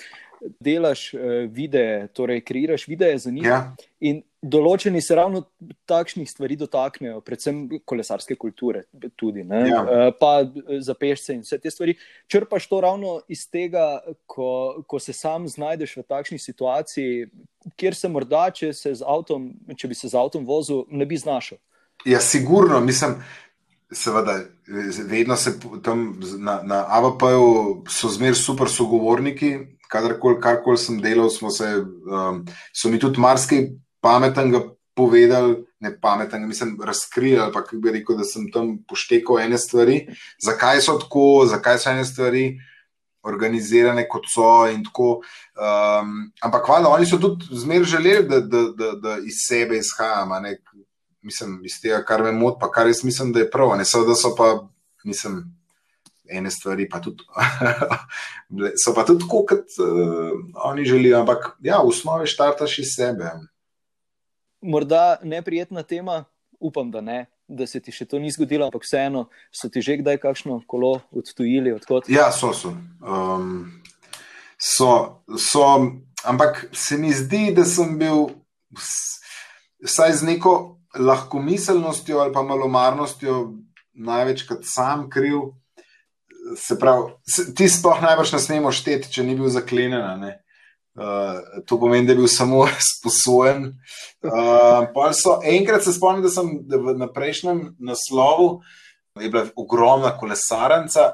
delaš 0.60 1.14
uh, 1.14 1.20
videe, 1.52 2.08
torej 2.16 2.40
kreiraš 2.40 2.86
videe 2.88 3.18
za 3.18 3.30
njih. 3.30 3.46
Ja. 3.46 3.60
In 4.00 4.22
določeni 4.40 5.02
se 5.04 5.14
ravno 5.16 5.42
takšnih 5.90 6.28
stvari 6.30 6.56
dotaknejo, 6.56 7.20
predvsem 7.24 7.66
kolesarske 7.84 8.36
kulture, 8.40 8.86
tudi, 9.20 9.44
ja. 9.44 9.82
uh, 9.82 10.06
pa 10.16 10.32
za 10.80 10.96
pešce 10.96 11.36
in 11.36 11.44
vse 11.44 11.60
te 11.60 11.72
stvari. 11.72 11.96
Črpaš 12.30 12.68
to 12.70 12.80
ravno 12.80 13.18
iz 13.28 13.44
tega, 13.50 14.00
ko, 14.26 14.82
ko 14.88 15.00
se 15.02 15.12
sam 15.16 15.48
znajdeš 15.48 15.98
v 16.00 16.06
takšni 16.08 16.40
situaciji, 16.40 17.28
kjer 17.76 17.96
se 17.96 18.08
morda, 18.08 18.46
če, 18.54 18.72
se 18.76 18.94
avtom, 19.04 19.50
če 19.76 19.92
bi 19.92 19.98
se 19.98 20.08
z 20.08 20.16
avtom 20.16 20.48
vozil, 20.48 20.86
ne 20.88 21.06
bi 21.06 21.20
znašel. 21.20 21.60
Ja, 22.08 22.20
sigurno, 22.24 22.80
mislim. 22.80 23.18
Seveda, 23.92 24.38
vedno 25.08 25.36
se 25.36 25.56
tam 25.82 26.20
na, 26.38 26.60
na 26.62 26.84
AVP-ju 26.88 27.84
so 27.90 28.08
zmeraj 28.08 28.38
super 28.38 28.70
sogovorniki, 28.70 29.56
kadarkoli, 29.90 30.38
karkoli 30.40 30.78
sem 30.78 31.00
delal, 31.02 31.30
se, 31.30 31.70
um, 32.06 32.44
so 32.72 32.88
mi 32.88 33.00
tudi 33.02 33.20
marsikaj 33.20 33.66
pametnega 34.00 34.62
povedali, 34.94 35.56
ne 35.80 35.92
pametnega, 36.00 36.46
mislim, 36.46 36.76
razkrili 36.84 37.38
ali 37.38 37.52
pa 37.52 37.64
bi 37.72 37.90
rekel, 37.90 38.16
da 38.16 38.24
sem 38.24 38.50
tam 38.52 38.76
poštekal 38.88 39.40
ene 39.40 39.58
stvari, 39.58 40.04
zakaj 40.42 40.82
so 40.86 40.98
tako, 41.00 41.46
zakaj 41.50 41.78
so 41.78 41.90
ene 41.90 42.04
stvari 42.04 42.44
organizirane 43.22 44.06
kot 44.08 44.28
so 44.32 44.66
in 44.70 44.84
tako. 44.84 45.20
Um, 45.56 46.30
ampak 46.42 46.66
hvala, 46.66 46.94
oni 46.94 47.06
so 47.06 47.18
tudi 47.20 47.50
zmeraj 47.52 47.90
želeli, 47.96 48.28
da, 48.28 48.40
da, 48.40 48.62
da, 48.76 48.92
da 49.02 49.16
iz 49.24 49.42
sebe 49.48 49.78
izhajamo 49.78 50.40
mislim, 51.22 51.60
iz 51.64 51.80
tega, 51.82 52.02
kar 52.04 52.22
me 52.22 52.32
moti, 52.32 52.58
pa 52.60 52.70
kar 52.70 52.86
jaz 52.86 53.04
mislim, 53.04 53.32
da 53.32 53.40
je 53.40 53.50
prav. 53.50 53.76
Ne 53.78 53.84
samo, 53.84 54.06
da 54.08 54.14
so 54.14 54.34
pa, 54.36 54.68
mislim, 55.04 55.42
ene 56.30 56.50
stvari, 56.50 56.88
pa 56.88 57.00
tudi, 57.00 57.24
so 58.84 58.94
pa 58.94 59.04
tudi 59.04 59.24
tako, 59.24 59.44
kot 59.48 59.66
uh, 59.78 60.38
oni 60.54 60.84
želijo. 60.84 61.20
Ampak 61.20 61.56
ja, 61.60 61.82
v 61.82 61.88
osnovi 61.88 62.26
štartaš 62.26 62.78
iz 62.78 62.94
sebe. 62.96 63.32
Morda 64.60 65.18
neprijetna 65.22 65.82
tema, 65.82 66.24
upam, 66.60 66.90
da 66.90 67.00
ne. 67.00 67.26
Da 67.50 67.66
se 67.66 67.80
ti 67.82 67.90
še 67.90 68.04
to 68.06 68.20
ni 68.22 68.30
zgodilo, 68.30 68.68
ampak 68.68 68.84
vseeno, 68.86 69.24
so 69.50 69.66
ti 69.68 69.82
že 69.82 69.96
kdaj 69.98 70.20
kakšno 70.22 70.60
kolo 70.70 71.00
odtujili? 71.10 71.72
Odkot? 71.74 72.06
Ja, 72.08 72.30
so. 72.32 72.52
so. 72.54 72.76
Um, 73.02 73.80
so, 74.60 75.22
so, 75.34 75.64
ampak 76.22 76.68
se 76.72 76.96
mi 76.96 77.10
zdi, 77.12 77.50
da 77.56 77.64
sem 77.64 77.96
bil 77.98 78.28
vsaj 79.82 80.20
z 80.20 80.28
neko 80.30 80.79
lahko 80.98 81.38
miselnostjo 81.42 82.18
ali 82.18 82.32
pa 82.32 82.42
malomarnostjo 82.42 83.52
največkrat 83.92 84.58
sam 84.62 85.10
kriv. 85.10 85.38
Se 86.56 86.78
pravi, 86.78 87.12
ti 87.56 87.68
sploh 87.68 88.00
najbrž 88.02 88.32
ne 88.32 88.38
smemo 88.40 88.72
šteti, 88.72 89.10
če 89.12 89.22
ni 89.22 89.36
bil 89.38 89.50
zaklenjen. 89.52 90.24
Uh, 91.00 91.62
to 91.68 91.78
pomeni, 91.78 92.08
da 92.08 92.12
je 92.12 92.18
bil 92.18 92.28
samo 92.28 92.64
sposojen. 92.90 93.68
Uh, 94.24 95.12
so, 95.14 95.38
enkrat 95.46 95.84
se 95.84 95.92
spomnim, 95.94 96.24
da 96.24 96.32
sem 96.32 96.50
da 96.66 96.80
na 96.98 97.06
prejšnjem 97.12 97.76
naslovu, 97.78 98.62
je 99.20 99.30
bila 99.30 99.46
ogromna 99.56 100.10
kolesarnica 100.18 101.12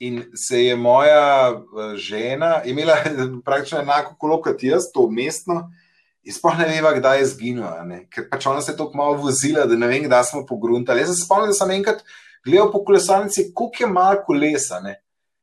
in 0.00 0.22
se 0.38 0.64
je 0.64 0.76
moja 0.76 1.52
uh, 1.52 1.94
žena 2.00 2.62
imela 2.64 2.96
praktično 3.46 3.82
enako 3.82 4.16
kolo 4.18 4.40
kot 4.42 4.62
jaz, 4.62 4.88
to 4.94 5.10
mestno. 5.10 5.54
Uh, 5.54 5.83
In 6.24 6.32
sploh 6.32 6.56
ne 6.56 6.66
veva, 6.70 6.94
kdaj 6.96 7.18
je 7.20 7.30
zginila, 7.34 7.84
ker 8.08 8.28
pač 8.30 8.46
ona 8.48 8.62
se 8.64 8.72
je 8.72 8.78
tako 8.78 8.96
malo 8.96 9.18
vozila, 9.20 9.66
da 9.68 9.76
ne 9.76 9.88
vem, 9.90 10.06
kdaj 10.06 10.30
smo 10.30 10.46
pogruntali. 10.48 11.02
Jaz 11.04 11.12
se 11.12 11.24
spomnim, 11.26 11.50
da 11.52 11.56
sem 11.56 11.72
enkrat 11.74 12.00
gledal 12.46 12.70
po 12.72 12.80
kolesarnici, 12.84 13.50
koliko 13.54 13.84
je 13.84 13.90
malo 13.92 14.22
kolesa. 14.26 14.80
Ne? 14.80 14.94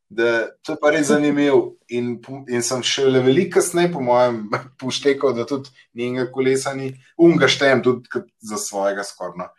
Da, 0.09 0.47
to 0.65 0.73
je 0.73 0.79
pa 0.81 0.89
res 0.91 1.07
zanimivo. 1.11 1.75
In, 1.93 2.15
in 2.49 2.65
sem 2.65 2.81
še 2.83 3.05
le 3.05 3.21
veliko 3.21 3.59
kasneje, 3.59 3.93
po 3.93 4.01
mojem, 4.03 4.41
poštekal, 4.81 5.35
da 5.37 5.45
tudi 5.45 5.69
njenega 5.97 6.31
kolesa 6.33 6.73
ni, 6.77 6.89
unga 7.21 7.49
štejem 7.51 7.85
tudi 7.85 8.25
za 8.41 8.57
svojega 8.57 9.05
skorno. 9.05 9.51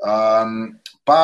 Um, 0.00 0.78
pa 1.04 1.20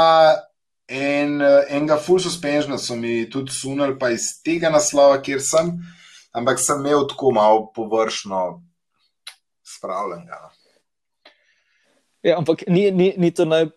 en, 0.91 1.39
enega 1.71 2.03
full 2.03 2.19
suspension 2.23 2.75
so 2.83 2.99
mi 2.99 3.25
tudi 3.31 3.55
sunili, 3.55 3.95
pa 3.99 4.11
iz 4.11 4.33
tega 4.45 4.75
naslova, 4.75 5.23
kjer 5.23 5.39
sem, 5.39 5.71
ampak 6.35 6.59
sem 6.59 6.83
imel 6.83 7.07
tako 7.07 7.31
malo 7.39 7.69
površno 7.75 8.43
spravljenega. 9.77 10.41
No. 10.43 10.55
Ja, 12.27 12.39
ampak 12.39 12.65
ni, 12.67 12.91
ni, 12.91 13.13
ni 13.17 13.31
to 13.31 13.45
naj, 13.47 13.69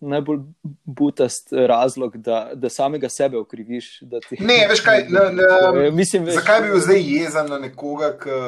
najbolj 0.00 0.40
butast 0.84 1.52
razlog, 1.52 2.16
da, 2.18 2.50
da 2.54 2.70
samega 2.70 3.08
sebe 3.08 3.38
okriviš. 3.38 3.98
Ti... 4.28 4.40
Ne, 4.40 4.64
veš 4.70 4.82
kaj. 4.82 5.04
Ne, 5.14 5.26
ne, 5.36 5.90
Mislim, 5.94 6.24
veš... 6.26 6.40
Zakaj 6.40 6.64
bi 6.64 6.72
bil 6.72 6.82
zdaj 6.82 7.04
jezen 7.06 7.52
na 7.52 7.60
nekoga, 7.62 8.14
ki. 8.18 8.38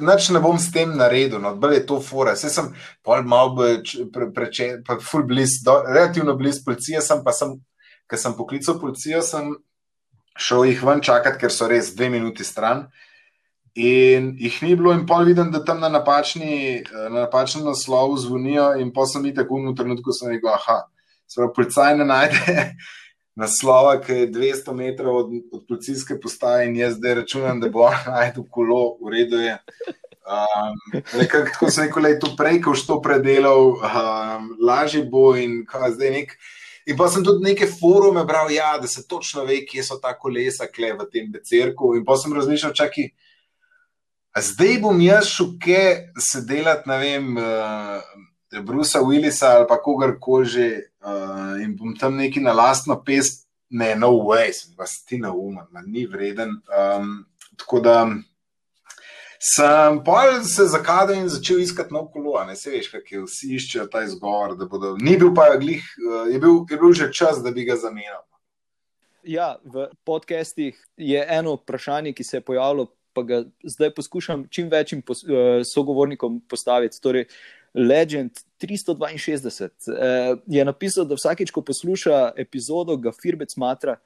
Noč 0.00 0.28
ne 0.32 0.40
bom 0.44 0.58
s 0.60 0.72
tem 0.72 0.90
naredil, 0.96 1.40
no, 1.40 1.54
bolj 1.56 1.78
je 1.78 1.84
to 1.88 2.00
fora. 2.04 2.34
Vse 2.36 2.50
sem 2.52 2.72
pol 3.04 3.22
malo 3.28 3.68
prečen, 4.34 4.82
pa 4.86 4.98
ful 5.00 5.24
bliz, 5.28 5.60
do, 5.64 5.78
relativno 5.88 6.34
bliz 6.36 6.60
policije 6.64 7.00
sem, 7.04 7.22
pa 7.24 7.32
sem, 7.36 7.54
ker 8.08 8.20
sem 8.20 8.36
poklical 8.36 8.80
policijo, 8.80 9.22
sem 9.24 9.54
šel 10.40 10.66
jih 10.68 10.84
ven 10.88 11.00
čakati, 11.04 11.40
ker 11.40 11.52
so 11.52 11.68
res 11.68 11.92
dve 11.96 12.10
minuti 12.12 12.44
stran. 12.44 12.86
In 13.74 14.34
jih 14.36 14.56
ni 14.62 14.74
bilo, 14.76 14.92
in 14.92 15.06
pol 15.08 15.24
vidim, 15.24 15.48
da 15.52 15.62
tam 15.64 15.80
na, 15.80 15.88
napačni, 15.88 16.82
na 16.92 17.22
napačnem 17.22 17.64
naslovu 17.64 18.18
zvonijo, 18.20 18.74
in 18.76 18.90
pa 18.92 19.06
sem 19.08 19.24
jih 19.24 19.34
tako 19.38 19.62
v 19.64 19.72
trenutku 19.76 20.12
rekel: 20.28 20.50
aha, 20.52 20.82
sprav, 21.26 21.54
policaj 21.56 21.96
ne 21.96 22.04
najde 22.04 22.66
naslova, 23.40 23.96
ki 24.04 24.12
je 24.12 24.30
200 24.34 24.74
metrov 24.76 25.16
od, 25.16 25.32
od 25.52 25.64
policijske 25.68 26.18
postaje, 26.20 26.68
in 26.68 26.76
jaz 26.76 26.98
zdaj 26.98 27.14
računam, 27.22 27.60
da 27.60 27.70
bo 27.72 27.88
najdel 28.12 28.44
kolo, 28.50 28.98
v 29.00 29.14
redu 29.16 29.40
je. 29.40 29.56
Um, 30.22 31.00
nekako 31.16 31.70
sem 31.70 31.88
rekel, 31.88 32.02
da 32.02 32.08
je 32.12 32.20
to 32.20 32.34
prej, 32.36 32.60
ko 32.62 32.74
što 32.74 33.00
predelal, 33.02 33.72
um, 33.72 34.52
lažje 34.60 35.06
bo 35.08 35.32
in 35.36 35.62
kaj 35.64 35.96
zdaj 35.96 36.12
nek. 36.18 36.36
In 36.86 36.96
pa 36.98 37.08
sem 37.08 37.24
tudi 37.24 37.44
neke 37.46 37.66
forume 37.80 38.24
bral, 38.28 38.52
ja, 38.52 38.76
da 38.78 38.86
se 38.86 39.06
točno 39.08 39.46
ve, 39.48 39.62
kje 39.64 39.84
so 39.86 39.96
ta 40.02 40.12
kolesa, 40.18 40.68
kle 40.68 40.92
v 40.98 41.08
tem 41.08 41.32
becerku. 41.32 41.94
In 41.96 42.04
pa 42.04 42.20
sem 42.20 42.34
razmišljal, 42.36 42.76
čakaj 42.76 43.08
zdaj 44.40 44.78
bom 44.80 45.00
jaz 45.00 45.28
šel, 45.28 45.54
kaj 45.60 45.88
se 46.18 46.40
delati, 46.48 46.88
ne 46.88 46.98
vem, 46.98 47.36
uh, 47.36 48.62
Brusa 48.64 49.00
Willisa 49.00 49.56
ali 49.56 49.66
pa 49.68 49.80
kogarkoli 49.82 50.46
že 50.46 50.66
uh, 51.04 51.60
in 51.62 51.76
bom 51.76 51.96
tam 51.96 52.16
neki 52.16 52.40
na 52.40 52.52
lastno 52.52 53.02
pes, 53.04 53.46
ne, 53.70 53.94
no 53.96 54.12
way, 54.28 54.52
sem 54.52 54.74
vas 54.76 55.04
ti 55.04 55.18
na 55.18 55.32
umen, 55.32 55.66
ni 55.86 56.06
vreden. 56.06 56.60
Um, 56.68 57.24
tako 57.56 57.80
da 57.80 57.96
sem 59.42 60.02
pol 60.04 60.42
se 60.44 60.66
zakadil 60.68 61.16
in 61.16 61.28
začel 61.28 61.60
iskati 61.60 61.94
nov 61.94 62.10
kolo, 62.12 62.36
ne 62.44 62.56
se 62.56 62.70
veš, 62.70 62.90
kak 62.92 63.12
je 63.12 63.22
vsi 63.24 63.54
iščejo 63.56 63.86
ta 63.90 64.04
izgovor, 64.04 64.56
da 64.56 64.68
bodo, 64.68 64.94
ni 65.00 65.16
bil 65.16 65.32
pa 65.34 65.50
glih, 65.56 65.82
uh, 65.82 66.28
je, 66.32 66.38
bil, 66.38 66.62
je 66.70 66.78
bil 66.78 66.92
že 66.92 67.12
čas, 67.12 67.42
da 67.42 67.50
bi 67.50 67.64
ga 67.64 67.76
zamenjal. 67.76 68.22
Ja, 69.22 69.56
v 69.62 69.86
podcestih 70.04 70.78
je 70.98 71.20
eno 71.30 71.54
vprašanje, 71.54 72.12
ki 72.12 72.24
se 72.24 72.36
je 72.40 72.44
pojavilo, 72.44 72.88
pa 73.12 73.22
ga 73.22 73.42
zdaj 73.64 73.90
poskušam 73.94 74.46
čim 74.50 74.68
večjim 74.68 75.02
pos, 75.02 75.22
uh, 75.24 75.62
sogovornikom 75.74 76.40
postaviti. 76.48 77.00
Torej, 77.00 77.26
Legend 77.74 78.30
362 78.60 79.64
uh, 79.64 80.38
je 80.46 80.64
napisal, 80.64 81.04
da 81.04 81.16
vsakeč, 81.16 81.50
ko 81.50 81.62
posluša 81.62 82.32
epizodo, 82.36 82.96
ga 82.96 83.12
Firbec 83.22 83.56
matra, 83.56 83.96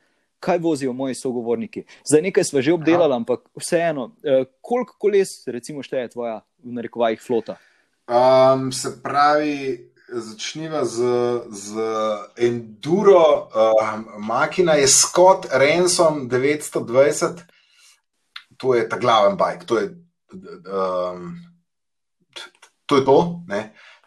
kaj 0.40 0.58
vozijo 0.58 0.92
moji 0.92 1.14
sogovorniki. 1.14 1.84
Zdaj 2.08 2.22
nekaj 2.22 2.44
smo 2.44 2.62
že 2.62 2.72
obdelali, 2.72 3.12
Aha. 3.12 3.16
ampak 3.16 3.40
vseeno, 3.56 4.04
uh, 4.04 4.46
koliko 4.60 4.94
koles, 4.98 5.42
recimo, 5.46 5.82
šteje 5.82 6.14
tvoja 6.14 6.40
v 6.62 6.78
narekovajih 6.78 7.20
flota? 7.22 7.56
Um, 8.06 8.72
se 8.72 9.02
pravi. 9.02 9.92
Začniva 10.06 10.84
z, 10.84 11.02
z 11.50 11.82
Enduro, 12.38 13.50
uh, 13.50 13.98
Makina 14.22 14.78
je 14.78 14.86
Scott 14.86 15.48
Ransom 15.50 16.28
920, 16.30 17.42
to 18.56 18.74
je 18.74 18.88
ta 18.88 18.98
glaven 18.98 19.36
bajk, 19.36 19.64
to 19.64 19.78
je 19.78 19.90
um, 20.66 21.36
to. 22.86 22.96
Je 22.96 23.04
to 23.04 23.14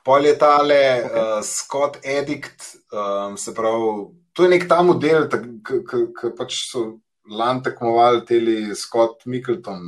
Pol 0.03 0.25
je 0.25 0.37
tale 0.39 1.03
okay. 1.05 1.11
uh, 1.11 1.43
Scott 1.43 1.99
Edict, 2.03 2.63
um, 2.89 3.37
se 3.37 3.53
pravi, 3.53 4.07
to 4.33 4.43
je 4.43 4.49
nek 4.49 4.67
ta 4.69 4.79
model, 4.81 5.27
ki 5.29 6.31
pač 6.37 6.55
so 6.71 6.85
lani 7.29 7.61
tekmovali 7.67 8.23
teli 8.25 8.75
Scott 8.75 9.25
Mikkelton 9.25 9.83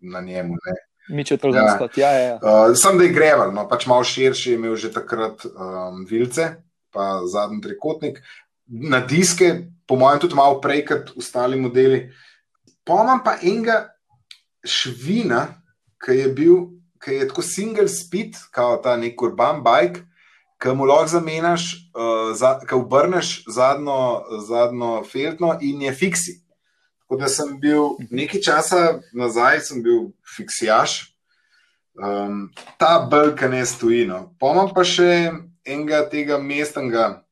na 0.00 0.22
njemu. 0.24 0.56
Ne? 0.56 0.76
Mi 1.08 1.24
če 1.24 1.36
to 1.40 1.50
znamo, 1.52 1.88
ja, 1.96 2.12
ja. 2.12 2.22
ja. 2.22 2.38
Uh, 2.38 2.76
sem 2.78 2.96
da 3.00 3.04
je 3.04 3.12
greval, 3.16 3.52
no, 3.52 3.66
pač 3.68 3.88
malo 3.90 4.06
širši, 4.06 4.54
imel 4.56 4.76
že 4.78 4.92
takrat 4.94 5.44
um, 5.50 6.04
vilce, 6.08 6.48
pa 6.94 7.24
zadnji 7.28 7.60
trikotnik. 7.64 8.22
Na 8.68 9.00
diske, 9.00 9.52
po 9.88 9.96
mojem, 10.00 10.22
tudi 10.22 10.36
malo 10.38 10.60
prej 10.64 10.84
kot 10.88 11.12
ostali 11.18 11.60
modeli. 11.60 12.06
Pomem 12.88 13.20
pa 13.24 13.36
enega 13.42 13.82
švina, 14.66 15.46
ki 16.04 16.16
je 16.18 16.28
bil, 16.28 16.56
ki 17.04 17.20
je 17.20 17.28
tako 17.28 17.42
single 17.42 17.88
speed, 17.88 18.38
kot 18.54 18.82
ta 18.84 18.96
nek 18.96 19.22
urban 19.22 19.62
bike, 19.64 20.04
ki 20.58 20.74
mu 20.74 20.88
lahko 20.88 21.12
zamenjaš, 21.14 21.68
uh, 21.94 22.34
za, 22.36 22.58
ki 22.66 22.74
obrneš 22.74 23.44
zadnjo, 23.46 24.24
zadnjo 24.46 25.04
feltno 25.06 25.58
in 25.62 25.82
je 25.82 25.94
fiksi. 25.94 26.40
Tako 27.02 27.20
da 27.20 27.28
sem 27.28 27.54
bil 27.60 27.94
nekaj 28.10 28.40
časa 28.44 28.80
nazaj, 29.12 29.60
sem 29.64 29.82
bil 29.82 30.10
fiksijaš, 30.36 30.98
um, 31.94 32.50
ta 32.78 33.06
brk 33.10 33.46
ne 33.50 33.64
stoji. 33.66 34.04
No. 34.06 34.34
Pomem 34.40 34.68
pa 34.74 34.84
še 34.84 35.30
enega 35.64 36.02
tega 36.10 36.38
mestnega 36.42 37.22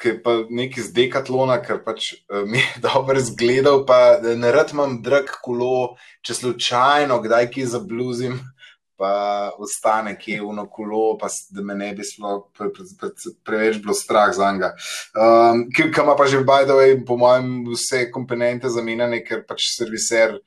ki 0.00 0.08
je 0.08 0.34
nekaj 0.50 0.86
z 0.88 0.94
dekatlona, 0.96 1.58
ker 1.64 1.82
pač 1.84 2.12
uh, 2.14 2.42
mi 2.46 2.58
je 2.58 2.80
dobro 2.88 3.18
izgledal, 3.18 3.84
pa 3.86 4.18
ne 4.22 4.52
rad 4.52 4.74
imam 4.74 5.00
drag 5.02 5.30
kolo, 5.44 5.94
če 6.24 6.40
slučajno 6.40 7.20
kdaj 7.24 7.50
ki 7.54 7.66
zabluzim, 7.70 8.40
pa 8.96 9.50
ostane 9.58 10.14
kje 10.18 10.40
v 10.40 10.66
kolo, 10.70 11.18
pa 11.18 11.28
da 11.50 11.62
me 11.62 11.74
ne 11.74 11.90
bi 11.94 12.06
sploh 12.06 12.46
pre, 12.54 12.70
pre, 12.70 12.86
pre, 13.00 13.10
preveč 13.44 13.80
bilo 13.82 13.94
strah 13.94 14.32
za 14.34 14.52
njega. 14.52 14.74
Um, 15.18 15.66
ki 15.74 15.90
ima 15.90 16.14
pa 16.16 16.26
že 16.26 16.38
v 16.40 16.48
Bajdovej, 16.48 16.98
po 17.06 17.18
mojem, 17.18 17.64
vse 17.74 18.06
komponente 18.10 18.70
zamenjane, 18.70 19.24
ker 19.26 19.42
pač 19.46 19.72
serviser. 19.76 20.38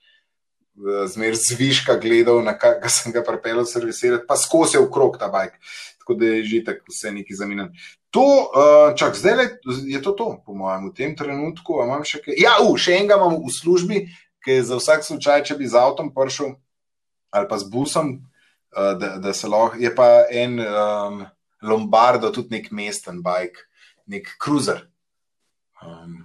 Eh, 0.78 1.08
zmer 1.10 1.34
zviška 1.34 1.96
gledal, 1.98 2.44
na 2.46 2.54
kar 2.54 2.92
sem 2.94 3.10
ga 3.10 3.24
pripeljal 3.26 3.66
servisirati, 3.66 4.28
pa 4.30 4.38
skozi 4.38 4.78
v 4.78 4.92
krog 4.94 5.18
ta 5.18 5.26
bajk. 5.34 5.56
Tako 5.98 6.14
da 6.20 6.26
je 6.26 6.44
že 6.44 6.60
tako 6.68 6.94
vse 6.94 7.12
neki 7.12 7.34
zamenjani. 7.34 7.74
To, 8.15 8.24
uh, 8.24 8.96
čak, 8.96 9.17
zdaj 9.20 9.36
le, 9.36 9.46
je 9.84 10.00
to, 10.02 10.12
to, 10.15 10.28
po 10.46 10.56
mojem, 10.56 10.88
v 10.89 10.96
tem 10.96 11.12
trenutku. 11.15 11.82
Še, 12.08 12.24
ja, 12.39 12.56
uh, 12.63 12.78
še 12.80 13.02
enega 13.02 13.20
imam 13.20 13.41
v 13.43 13.52
službi, 13.52 14.06
ki 14.43 14.60
je 14.60 14.67
za 14.70 14.80
vsak 14.80 15.04
slučaj, 15.04 15.43
če 15.43 15.60
bi 15.60 15.67
z 15.67 15.76
avtom 15.76 16.13
prišel 16.15 16.56
ali 17.36 17.43
pa 17.52 17.58
z 17.60 17.67
busom, 17.67 18.13
uh, 18.72 18.93
da, 18.96 19.17
da 19.20 19.36
se 19.36 19.50
lahko. 19.52 19.76
Je 19.78 19.91
pa 19.93 20.24
en 20.32 20.56
um, 20.63 21.26
Lombardo, 21.62 22.32
tudi 22.32 22.56
nek 22.56 22.72
mesten 22.72 23.20
bajk, 23.22 23.60
nek 24.08 24.32
cruiser. 24.39 24.88
Um, 25.84 26.24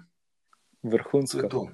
Vrhunsko. 0.87 1.66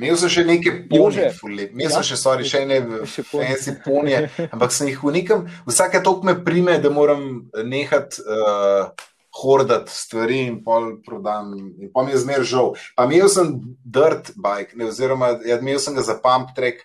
Imel 0.00 0.16
sem 0.16 0.32
še 0.32 0.46
nekaj 0.48 0.76
ponje, 0.88 1.26
imel 1.44 1.90
sem 1.92 2.00
ja, 2.00 2.06
še, 2.08 2.16
sorry, 2.16 2.46
še 2.48 2.62
ne 2.64 2.80
fancy 3.04 3.74
ponje, 3.84 4.22
ampak 4.48 4.72
sem 4.72 4.88
jih 4.88 5.02
v 5.04 5.12
nekem, 5.18 5.42
vsake 5.68 6.00
tok 6.06 6.24
me 6.24 6.38
prime, 6.40 6.78
da 6.80 6.88
moram 6.94 7.26
nehati 7.68 8.24
uh, 8.24 8.88
hordati 9.42 9.92
stvari 9.92 10.40
in 10.46 10.62
pol 10.64 10.96
prodam. 11.04 11.52
In 11.78 11.92
pa 11.92 12.02
mi 12.02 12.14
je 12.14 12.22
zmer 12.24 12.42
žal. 12.48 12.72
Pa 12.96 13.04
imel 13.04 13.28
sem 13.28 13.52
dirt 13.84 14.32
bike, 14.40 14.76
ne, 14.80 14.88
oziroma 14.88 15.34
ja, 15.44 15.60
imel 15.60 15.78
sem 15.82 15.94
ga 15.94 16.04
za 16.06 16.16
pump 16.22 16.54
track 16.56 16.82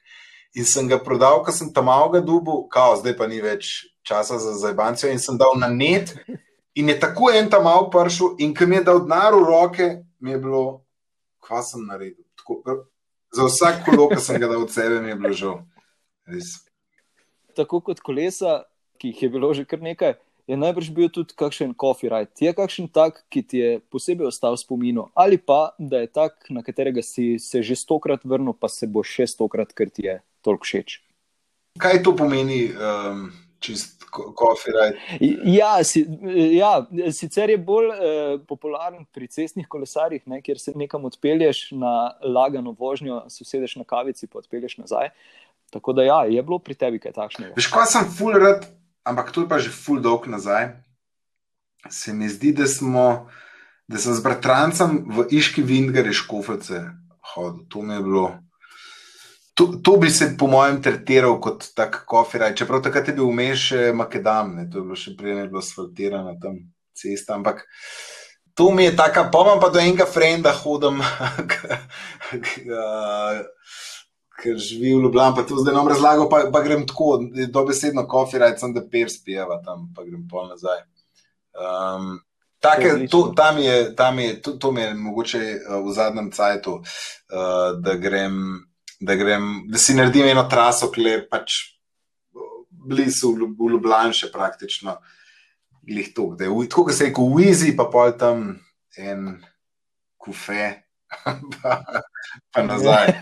in 0.55 0.67
sem 0.67 0.91
ga 0.91 0.99
prodal, 0.99 1.41
ker 1.47 1.55
sem 1.55 1.71
tam 1.73 1.87
malo 1.89 2.11
ga 2.13 2.21
dubu, 2.23 2.65
kao, 2.71 2.99
zdaj 2.99 3.15
pa 3.17 3.31
ni 3.31 3.39
več 3.43 3.87
časa 4.05 4.37
za 4.43 4.53
zajbancijo 4.59 5.11
in 5.11 5.23
sem 5.23 5.39
dal 5.39 5.57
na 5.59 5.71
net 5.71 6.13
in 6.75 6.91
je 6.91 6.99
tako 6.99 7.31
en 7.33 7.49
tam 7.49 7.65
malo 7.65 7.89
pršel 7.89 8.35
in 8.43 8.53
ker 8.53 8.67
mi 8.67 8.77
je 8.77 8.85
dal 8.91 9.01
denar 9.03 9.33
v 9.33 9.43
roke, 9.47 9.87
mi 10.19 10.35
je 10.35 10.41
bilo, 10.43 10.63
kva 11.43 11.63
sem 11.63 11.81
naredil. 11.87 12.23
Tako, 12.39 12.61
za 13.33 13.47
vsak 13.47 13.85
kolo, 13.85 14.09
ki 14.11 14.21
sem 14.21 14.39
ga 14.41 14.49
dal 14.51 14.65
od 14.65 14.71
sebe, 14.73 15.01
mi 15.01 15.13
je 15.13 15.17
bilo 15.19 15.33
žal. 15.33 15.57
Res. 16.29 16.61
Tako 17.55 17.81
kot 17.81 18.03
kolesa, 18.03 18.65
ki 18.99 19.13
jih 19.13 19.23
je 19.23 19.29
bilo 19.29 19.53
že 19.53 19.65
kar 19.65 19.81
nekaj, 19.81 20.17
je 20.45 20.57
najbrž 20.57 20.91
bil 20.93 21.09
tudi 21.09 21.33
kakšen 21.33 21.73
coffee 21.73 22.11
ride. 22.11 22.35
Je 22.37 22.53
kakšen 22.53 22.91
tak, 22.91 23.23
ki 23.33 23.41
ti 23.41 23.57
je 23.63 23.69
posebej 23.89 24.29
ostal 24.29 24.53
v 24.53 24.61
spominu, 24.61 25.09
ali 25.17 25.41
pa 25.41 25.73
da 25.79 26.03
je 26.03 26.11
tak, 26.11 26.51
na 26.53 26.61
katerega 26.61 27.01
si 27.01 27.39
se 27.39 27.63
že 27.65 27.75
stokrat 27.75 28.21
vrnil, 28.21 28.53
pa 28.53 28.69
se 28.69 28.85
bo 28.85 29.01
še 29.01 29.25
stokrat, 29.25 29.73
ker 29.73 29.89
ti 29.89 30.05
je 30.05 30.21
toliko 30.45 30.67
všeč. 30.67 31.01
Kaj 31.81 32.05
to 32.05 32.13
pomeni? 32.15 32.69
Um 32.75 33.45
čist 33.65 34.04
kofiraj. 34.15 34.91
Ja, 35.43 35.83
si, 35.83 36.05
ja, 36.55 36.71
sicer 37.11 37.49
je 37.49 37.57
bolj 37.57 37.89
eh, 37.91 38.37
popularen 38.47 39.05
pri 39.13 39.27
cestnih 39.27 39.67
kolesarjih, 39.69 40.23
ne, 40.31 40.41
kjer 40.45 40.59
se 40.59 40.73
nekam 40.75 41.05
odpelješ 41.05 41.67
na 41.71 42.15
lagano 42.23 42.75
vožnjo, 42.79 43.23
se 43.29 43.43
usedeš 43.45 43.75
na 43.81 43.83
kavici, 43.87 44.27
pa 44.27 44.39
odpelješ 44.39 44.77
nazaj. 44.77 45.11
Tako 45.73 45.93
da 45.93 46.03
ja, 46.03 46.19
je 46.29 46.43
bilo 46.43 46.59
pri 46.59 46.77
tebi 46.79 46.99
kaj 47.03 47.15
takšnega. 47.15 47.53
Veš, 47.57 47.69
kaj 47.73 47.87
sem 47.91 48.09
full 48.17 48.37
rad, 48.39 48.67
ampak 49.03 49.31
to 49.35 49.45
je 49.45 49.49
pa 49.49 49.59
že 49.59 49.73
full 49.73 50.01
dolg 50.01 50.27
nazaj. 50.31 50.71
Se 51.89 52.13
mi 52.13 52.29
zdi, 52.29 52.53
da, 52.55 52.65
smo, 52.65 53.27
da 53.87 54.01
sem 54.01 54.15
z 54.17 54.23
bratrancem 54.25 55.03
v 55.05 55.27
Iški 55.37 55.61
Vindgari 55.61 56.13
škoflce 56.13 56.81
hodil. 57.33 57.65
To 57.69 57.81
mi 57.81 57.93
je 57.93 58.01
bilo. 58.01 58.31
To, 59.55 59.67
to 59.83 59.97
bi 59.97 60.09
se, 60.11 60.35
po 60.39 60.47
mojem, 60.51 60.81
tretiral 60.83 61.37
kot 61.39 61.69
tak 61.75 62.01
kofiraj. 62.07 62.55
Čeprav 62.59 62.81
takrat 62.83 63.07
je 63.07 63.15
bil 63.15 63.29
vmes 63.31 63.61
še 63.69 63.93
Makedam, 63.95 64.51
ne? 64.57 64.65
to 64.67 64.81
je 64.81 64.87
bilo 64.89 64.97
še 64.99 65.15
prej, 65.15 65.35
ne 65.37 65.45
bilo 65.47 65.63
asfaltirano 65.63 66.35
tam 66.43 66.57
cesta. 66.91 67.37
Ampak 67.39 67.63
to 68.55 68.71
mi 68.75 68.83
je 68.83 68.95
tako, 68.99 69.29
pomem 69.31 69.63
pa 69.63 69.69
do 69.71 69.79
enega 69.79 70.05
frenda 70.11 70.51
hodim, 70.59 70.99
ker 74.43 74.59
živi 74.59 74.91
v 74.91 75.07
Ljubljani, 75.07 75.35
pa 75.39 75.47
to 75.47 75.63
zdaj 75.63 75.73
nam 75.79 75.87
razlago, 75.87 76.27
pa, 76.31 76.51
pa 76.51 76.59
grem 76.63 76.83
tako, 76.87 77.23
dobesedno 77.47 78.03
kofiraj, 78.11 78.57
sem 78.59 78.75
da 78.75 78.83
per 78.91 79.07
spijeva 79.11 79.61
tam, 79.63 79.87
pa 79.95 80.03
grem 80.03 80.27
pol 80.27 80.51
nazaj. 80.51 80.83
Um, 81.55 82.19
Take, 82.59 83.07
to, 83.11 83.29
tam 83.37 83.59
je, 83.61 83.95
tam 83.95 84.19
je, 84.19 84.41
to, 84.41 84.57
to 84.59 84.71
mi 84.75 84.81
je 84.81 84.93
mogoče 84.97 85.41
v 85.85 85.91
zadnjem 85.93 86.31
cajtu, 86.33 86.79
uh, 86.81 87.75
da 87.79 87.93
grem 88.01 88.65
da, 88.99 89.15
grem, 89.15 89.65
da 89.71 89.77
si 89.81 89.95
naredim 89.95 90.27
eno 90.27 90.45
traso, 90.49 90.89
ki 90.91 91.05
je 91.05 91.19
pač 91.29 91.57
blizu 92.85 93.33
v 93.35 93.69
Ljubljani, 93.73 94.15
še 94.15 94.31
praktično. 94.33 94.99
To, 96.15 96.31
da 96.33 96.47
je 96.47 96.69
tako, 96.69 96.87
da 96.89 96.95
se 96.97 97.05
je 97.05 97.13
kot 97.13 97.29
Wizi, 97.35 97.75
pa 97.77 97.85
pol 97.93 98.15
tam 98.17 98.47
en 98.97 99.35
kufe, 100.17 100.71
pa, 101.61 101.75
pa 102.49 102.63
nazaj. 102.65 103.13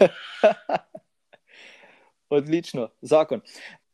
Odlično, 2.33 2.87
zakon. 3.03 3.43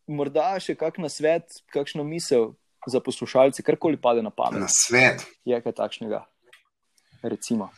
Morda 0.10 0.54
še 0.62 0.78
kak 0.78 1.02
na 1.02 1.10
svet, 1.10 1.60
kakšno 1.74 2.06
misel 2.06 2.54
za 2.88 3.02
poslušalce, 3.04 3.66
karkoli 3.66 3.98
pade 4.02 4.22
na 4.22 4.30
pamet. 4.30 4.62
Na 4.62 4.70
svet. 4.70 5.26
Je 5.50 5.58
kaj 5.62 5.76
takšnega, 5.82 6.24
recimo. 7.26 7.72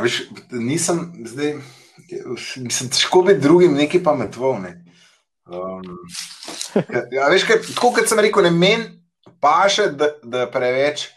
Viš, 0.00 0.22
nisem 0.52 1.12
zdaj 1.28 1.56
mislim, 2.56 2.90
težko 2.90 3.22
biti 3.22 3.40
drugim 3.40 3.74
nekaj 3.74 4.02
pametov. 4.02 4.60
Ne. 4.62 4.84
Um, 5.46 5.82
ja, 7.16 7.28
veš, 7.28 7.44
kaj, 7.44 7.62
tako 7.74 7.92
kot 7.96 8.08
sem 8.08 8.20
rekel, 8.20 8.48
ne 8.48 8.50
meni 8.50 8.88
pa 9.42 9.66
še, 9.70 9.90
da, 9.98 10.12
da 10.22 10.46
preveč, 10.50 11.08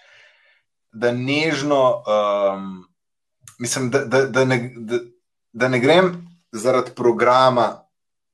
da 0.94 1.12
nežno, 1.14 1.82
um, 2.10 2.70
mislim, 3.62 3.90
da, 3.94 4.06
da, 4.10 4.24
da, 4.26 4.46
ne, 4.50 4.60
da, 4.76 5.00
da 5.54 5.70
ne 5.70 5.80
grem 5.80 6.14
zaradi 6.56 6.96
programa 6.98 7.68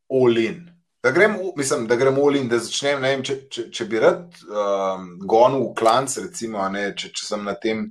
Olin. 0.08 0.70
Da 1.04 1.12
grem, 1.12 1.36
mislim, 1.58 1.88
da 1.90 1.98
grem 2.00 2.20
Olin, 2.22 2.48
da 2.48 2.62
začnem, 2.62 3.02
ne 3.02 3.16
vem, 3.16 3.26
če, 3.26 3.38
če, 3.52 3.66
če 3.74 3.88
bi 3.90 4.00
rad 4.00 4.40
um, 4.48 5.08
gonil 5.28 5.66
v 5.66 5.76
klanc, 5.80 6.14
recimo, 6.22 6.64
ne, 6.72 6.92
če, 6.96 7.12
če 7.18 7.26
sem 7.26 7.44
na 7.48 7.58
tem 7.60 7.90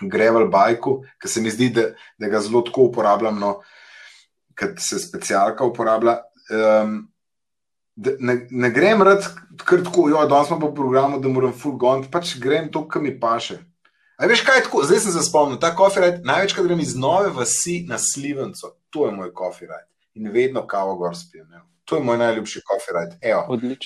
grevel 0.00 0.48
bajku, 0.48 1.00
ki 1.20 1.28
se 1.28 1.42
mi 1.44 1.52
zdi, 1.52 1.70
da, 1.76 1.90
da 2.18 2.28
ga 2.32 2.40
zelo 2.40 2.62
tako 2.66 2.88
uporabljam, 2.88 3.38
no, 3.40 3.54
ker 4.58 4.74
se 4.80 4.98
specialka 5.02 5.64
uporablja. 5.64 6.20
Um, 6.50 7.00
ne, 7.96 8.36
ne 8.50 8.70
grem 8.70 9.02
rad, 9.06 9.26
ker 9.66 9.84
tako, 9.84 10.08
jo, 10.10 10.22
danes 10.28 10.48
smo 10.48 10.60
po 10.60 10.72
programu, 10.74 11.20
da 11.20 11.28
moram 11.28 11.52
full 11.52 11.76
gond, 11.80 12.08
pač 12.12 12.36
grem 12.40 12.70
to, 12.72 12.86
kar 12.88 13.02
mi 13.02 13.12
paše. 13.20 13.60
A 14.20 14.28
veš 14.28 14.42
kaj 14.44 14.58
je 14.58 14.64
tako, 14.66 14.82
zdaj 14.84 15.00
sem 15.00 15.12
se 15.14 15.22
spomnil, 15.24 15.56
ta 15.60 15.70
kofirajt, 15.76 16.20
največkrat 16.28 16.66
grem 16.68 16.82
iz 16.84 16.92
nove 16.96 17.30
vasi 17.32 17.80
na 17.88 17.96
Slivenco, 17.98 18.74
to 18.92 19.06
je 19.08 19.14
moj 19.16 19.32
kofirajt 19.32 19.86
in 20.14 20.28
vedno 20.32 20.66
kavo 20.66 20.96
gor 21.00 21.16
spijem. 21.16 21.48
Ne. 21.48 21.62
To 21.84 21.96
je 21.96 22.04
moj 22.04 22.18
najljubši 22.18 22.60
kofirajt. 22.66 23.14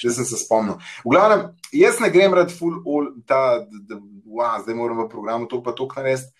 Zdaj 0.03 0.15
sem 0.15 0.25
se 0.25 0.41
spomnil. 0.43 0.75
V 1.05 1.13
glavnem, 1.15 1.47
jaz 1.73 2.01
ne 2.03 2.11
grem 2.11 2.35
rad 2.35 2.51
full 2.53 2.83
all, 2.83 3.13
ta, 3.27 3.61
da, 3.63 3.81
da, 3.95 4.01
wow, 4.35 4.61
zdaj 4.63 4.75
moram 4.75 5.05
v 5.05 5.09
programu 5.09 5.49
to 5.49 5.63
pa 5.63 5.73
to 5.73 5.89
narediti. 5.97 6.33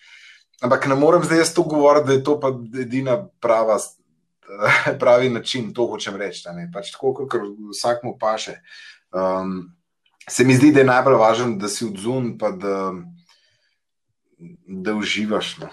Ampak 0.63 0.87
ne 0.87 0.95
morem 0.95 1.23
zdaj 1.23 1.37
jaz 1.37 1.53
to 1.53 1.63
govoriti, 1.63 2.07
da 2.07 2.13
je 2.13 2.23
to 2.23 2.39
pa 2.39 2.51
edina 2.81 3.17
prava 3.39 3.79
pravi 5.01 5.29
način, 5.29 5.73
to 5.73 5.87
hočem 5.87 6.15
reči. 6.15 6.43
Pač 6.73 6.91
tako, 6.91 7.13
kot 7.13 7.33
vsakmu 7.71 8.17
paše. 8.19 8.59
Um, 9.11 9.71
se 10.29 10.43
mi 10.43 10.55
zdi, 10.55 10.71
da 10.71 10.79
je 10.79 10.89
najbolj 10.89 11.17
važno, 11.19 11.55
da 11.59 11.69
si 11.69 11.85
odzun, 11.85 12.37
pa 12.37 12.51
da, 12.51 12.93
da 14.67 14.95
uživaš. 14.95 15.57
No. 15.57 15.69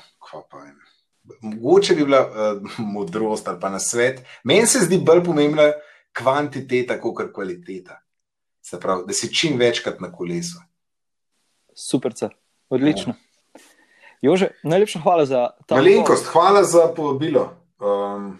Mogoče 1.42 1.94
bi 1.94 2.04
bila 2.04 2.22
uh, 2.26 2.78
modrost 2.78 3.48
ali 3.48 3.60
pa 3.60 3.70
na 3.70 3.78
svet. 3.78 4.22
Meni 4.44 4.66
se 4.66 4.84
zdi 4.86 4.98
bolj 4.98 5.24
pomembna 5.24 5.70
kvantiteta, 6.16 6.98
kot 7.00 7.32
kvaliteta. 7.34 8.00
Se 8.62 8.80
pravi, 8.80 9.04
da 9.06 9.14
si 9.14 9.34
čim 9.34 9.58
večkrat 9.58 10.00
na 10.00 10.12
kolesu. 10.12 10.60
Super, 11.74 12.12
odlično. 12.68 13.14
Ja. 13.14 13.60
Jože, 14.22 14.48
najlepša 14.62 15.00
hvala 15.02 15.26
za 15.26 15.50
ta. 15.66 15.76
Malenkost, 15.76 16.26
hvala 16.30 16.64
za 16.64 16.92
povabilo. 16.96 17.50
Um, 17.80 18.38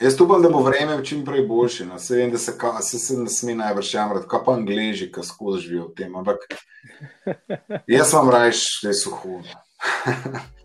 Jaz 0.00 0.20
upam, 0.20 0.42
da 0.42 0.48
bo 0.48 0.60
vreme 0.60 1.04
čim 1.04 1.24
prej 1.24 1.46
boljše. 1.46 1.86
No. 1.86 1.98
Se 1.98 2.16
vem, 2.16 2.30
da 2.30 2.38
se, 2.38 2.58
ka, 2.58 2.82
se, 2.82 2.98
se 2.98 3.16
ne 3.16 3.30
sme 3.32 3.54
najbrž 3.54 3.94
jamrati, 3.94 4.28
kaj 4.28 4.40
pa 4.44 4.52
angliži, 4.52 5.08
ki 5.12 5.24
skozi 5.24 5.62
živijo 5.62 5.86
v 5.88 5.94
tem. 5.96 6.16
Ampak 6.16 6.36
jaz 7.86 8.12
vam 8.12 8.28
rajš, 8.30 8.66
da 8.82 8.92
so 8.92 9.14
hudo. 9.16 9.48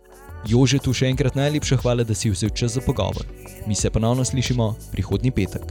Jože, 0.48 0.80
tu 0.82 0.94
še 0.94 1.08
enkrat 1.12 1.36
najlepša 1.38 1.78
hvala, 1.84 2.04
da 2.08 2.14
si 2.18 2.30
vzel 2.34 2.50
čas 2.50 2.72
za 2.78 2.82
pogovor. 2.82 3.26
Mi 3.68 3.76
se 3.76 3.90
ponovno 3.90 4.26
slišimo 4.26 4.76
prihodnji 4.92 5.32
petek. 5.32 5.62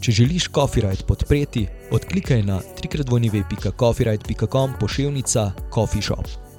Če 0.00 0.12
želiš 0.12 0.50
Copyright 0.52 1.02
podpreti, 1.08 1.66
odklikaj 1.92 2.42
na 2.42 2.60
www.coffeeright.com 2.60 4.72
pošiljka 4.80 5.52
Coffee 5.74 6.02
Shop. 6.02 6.49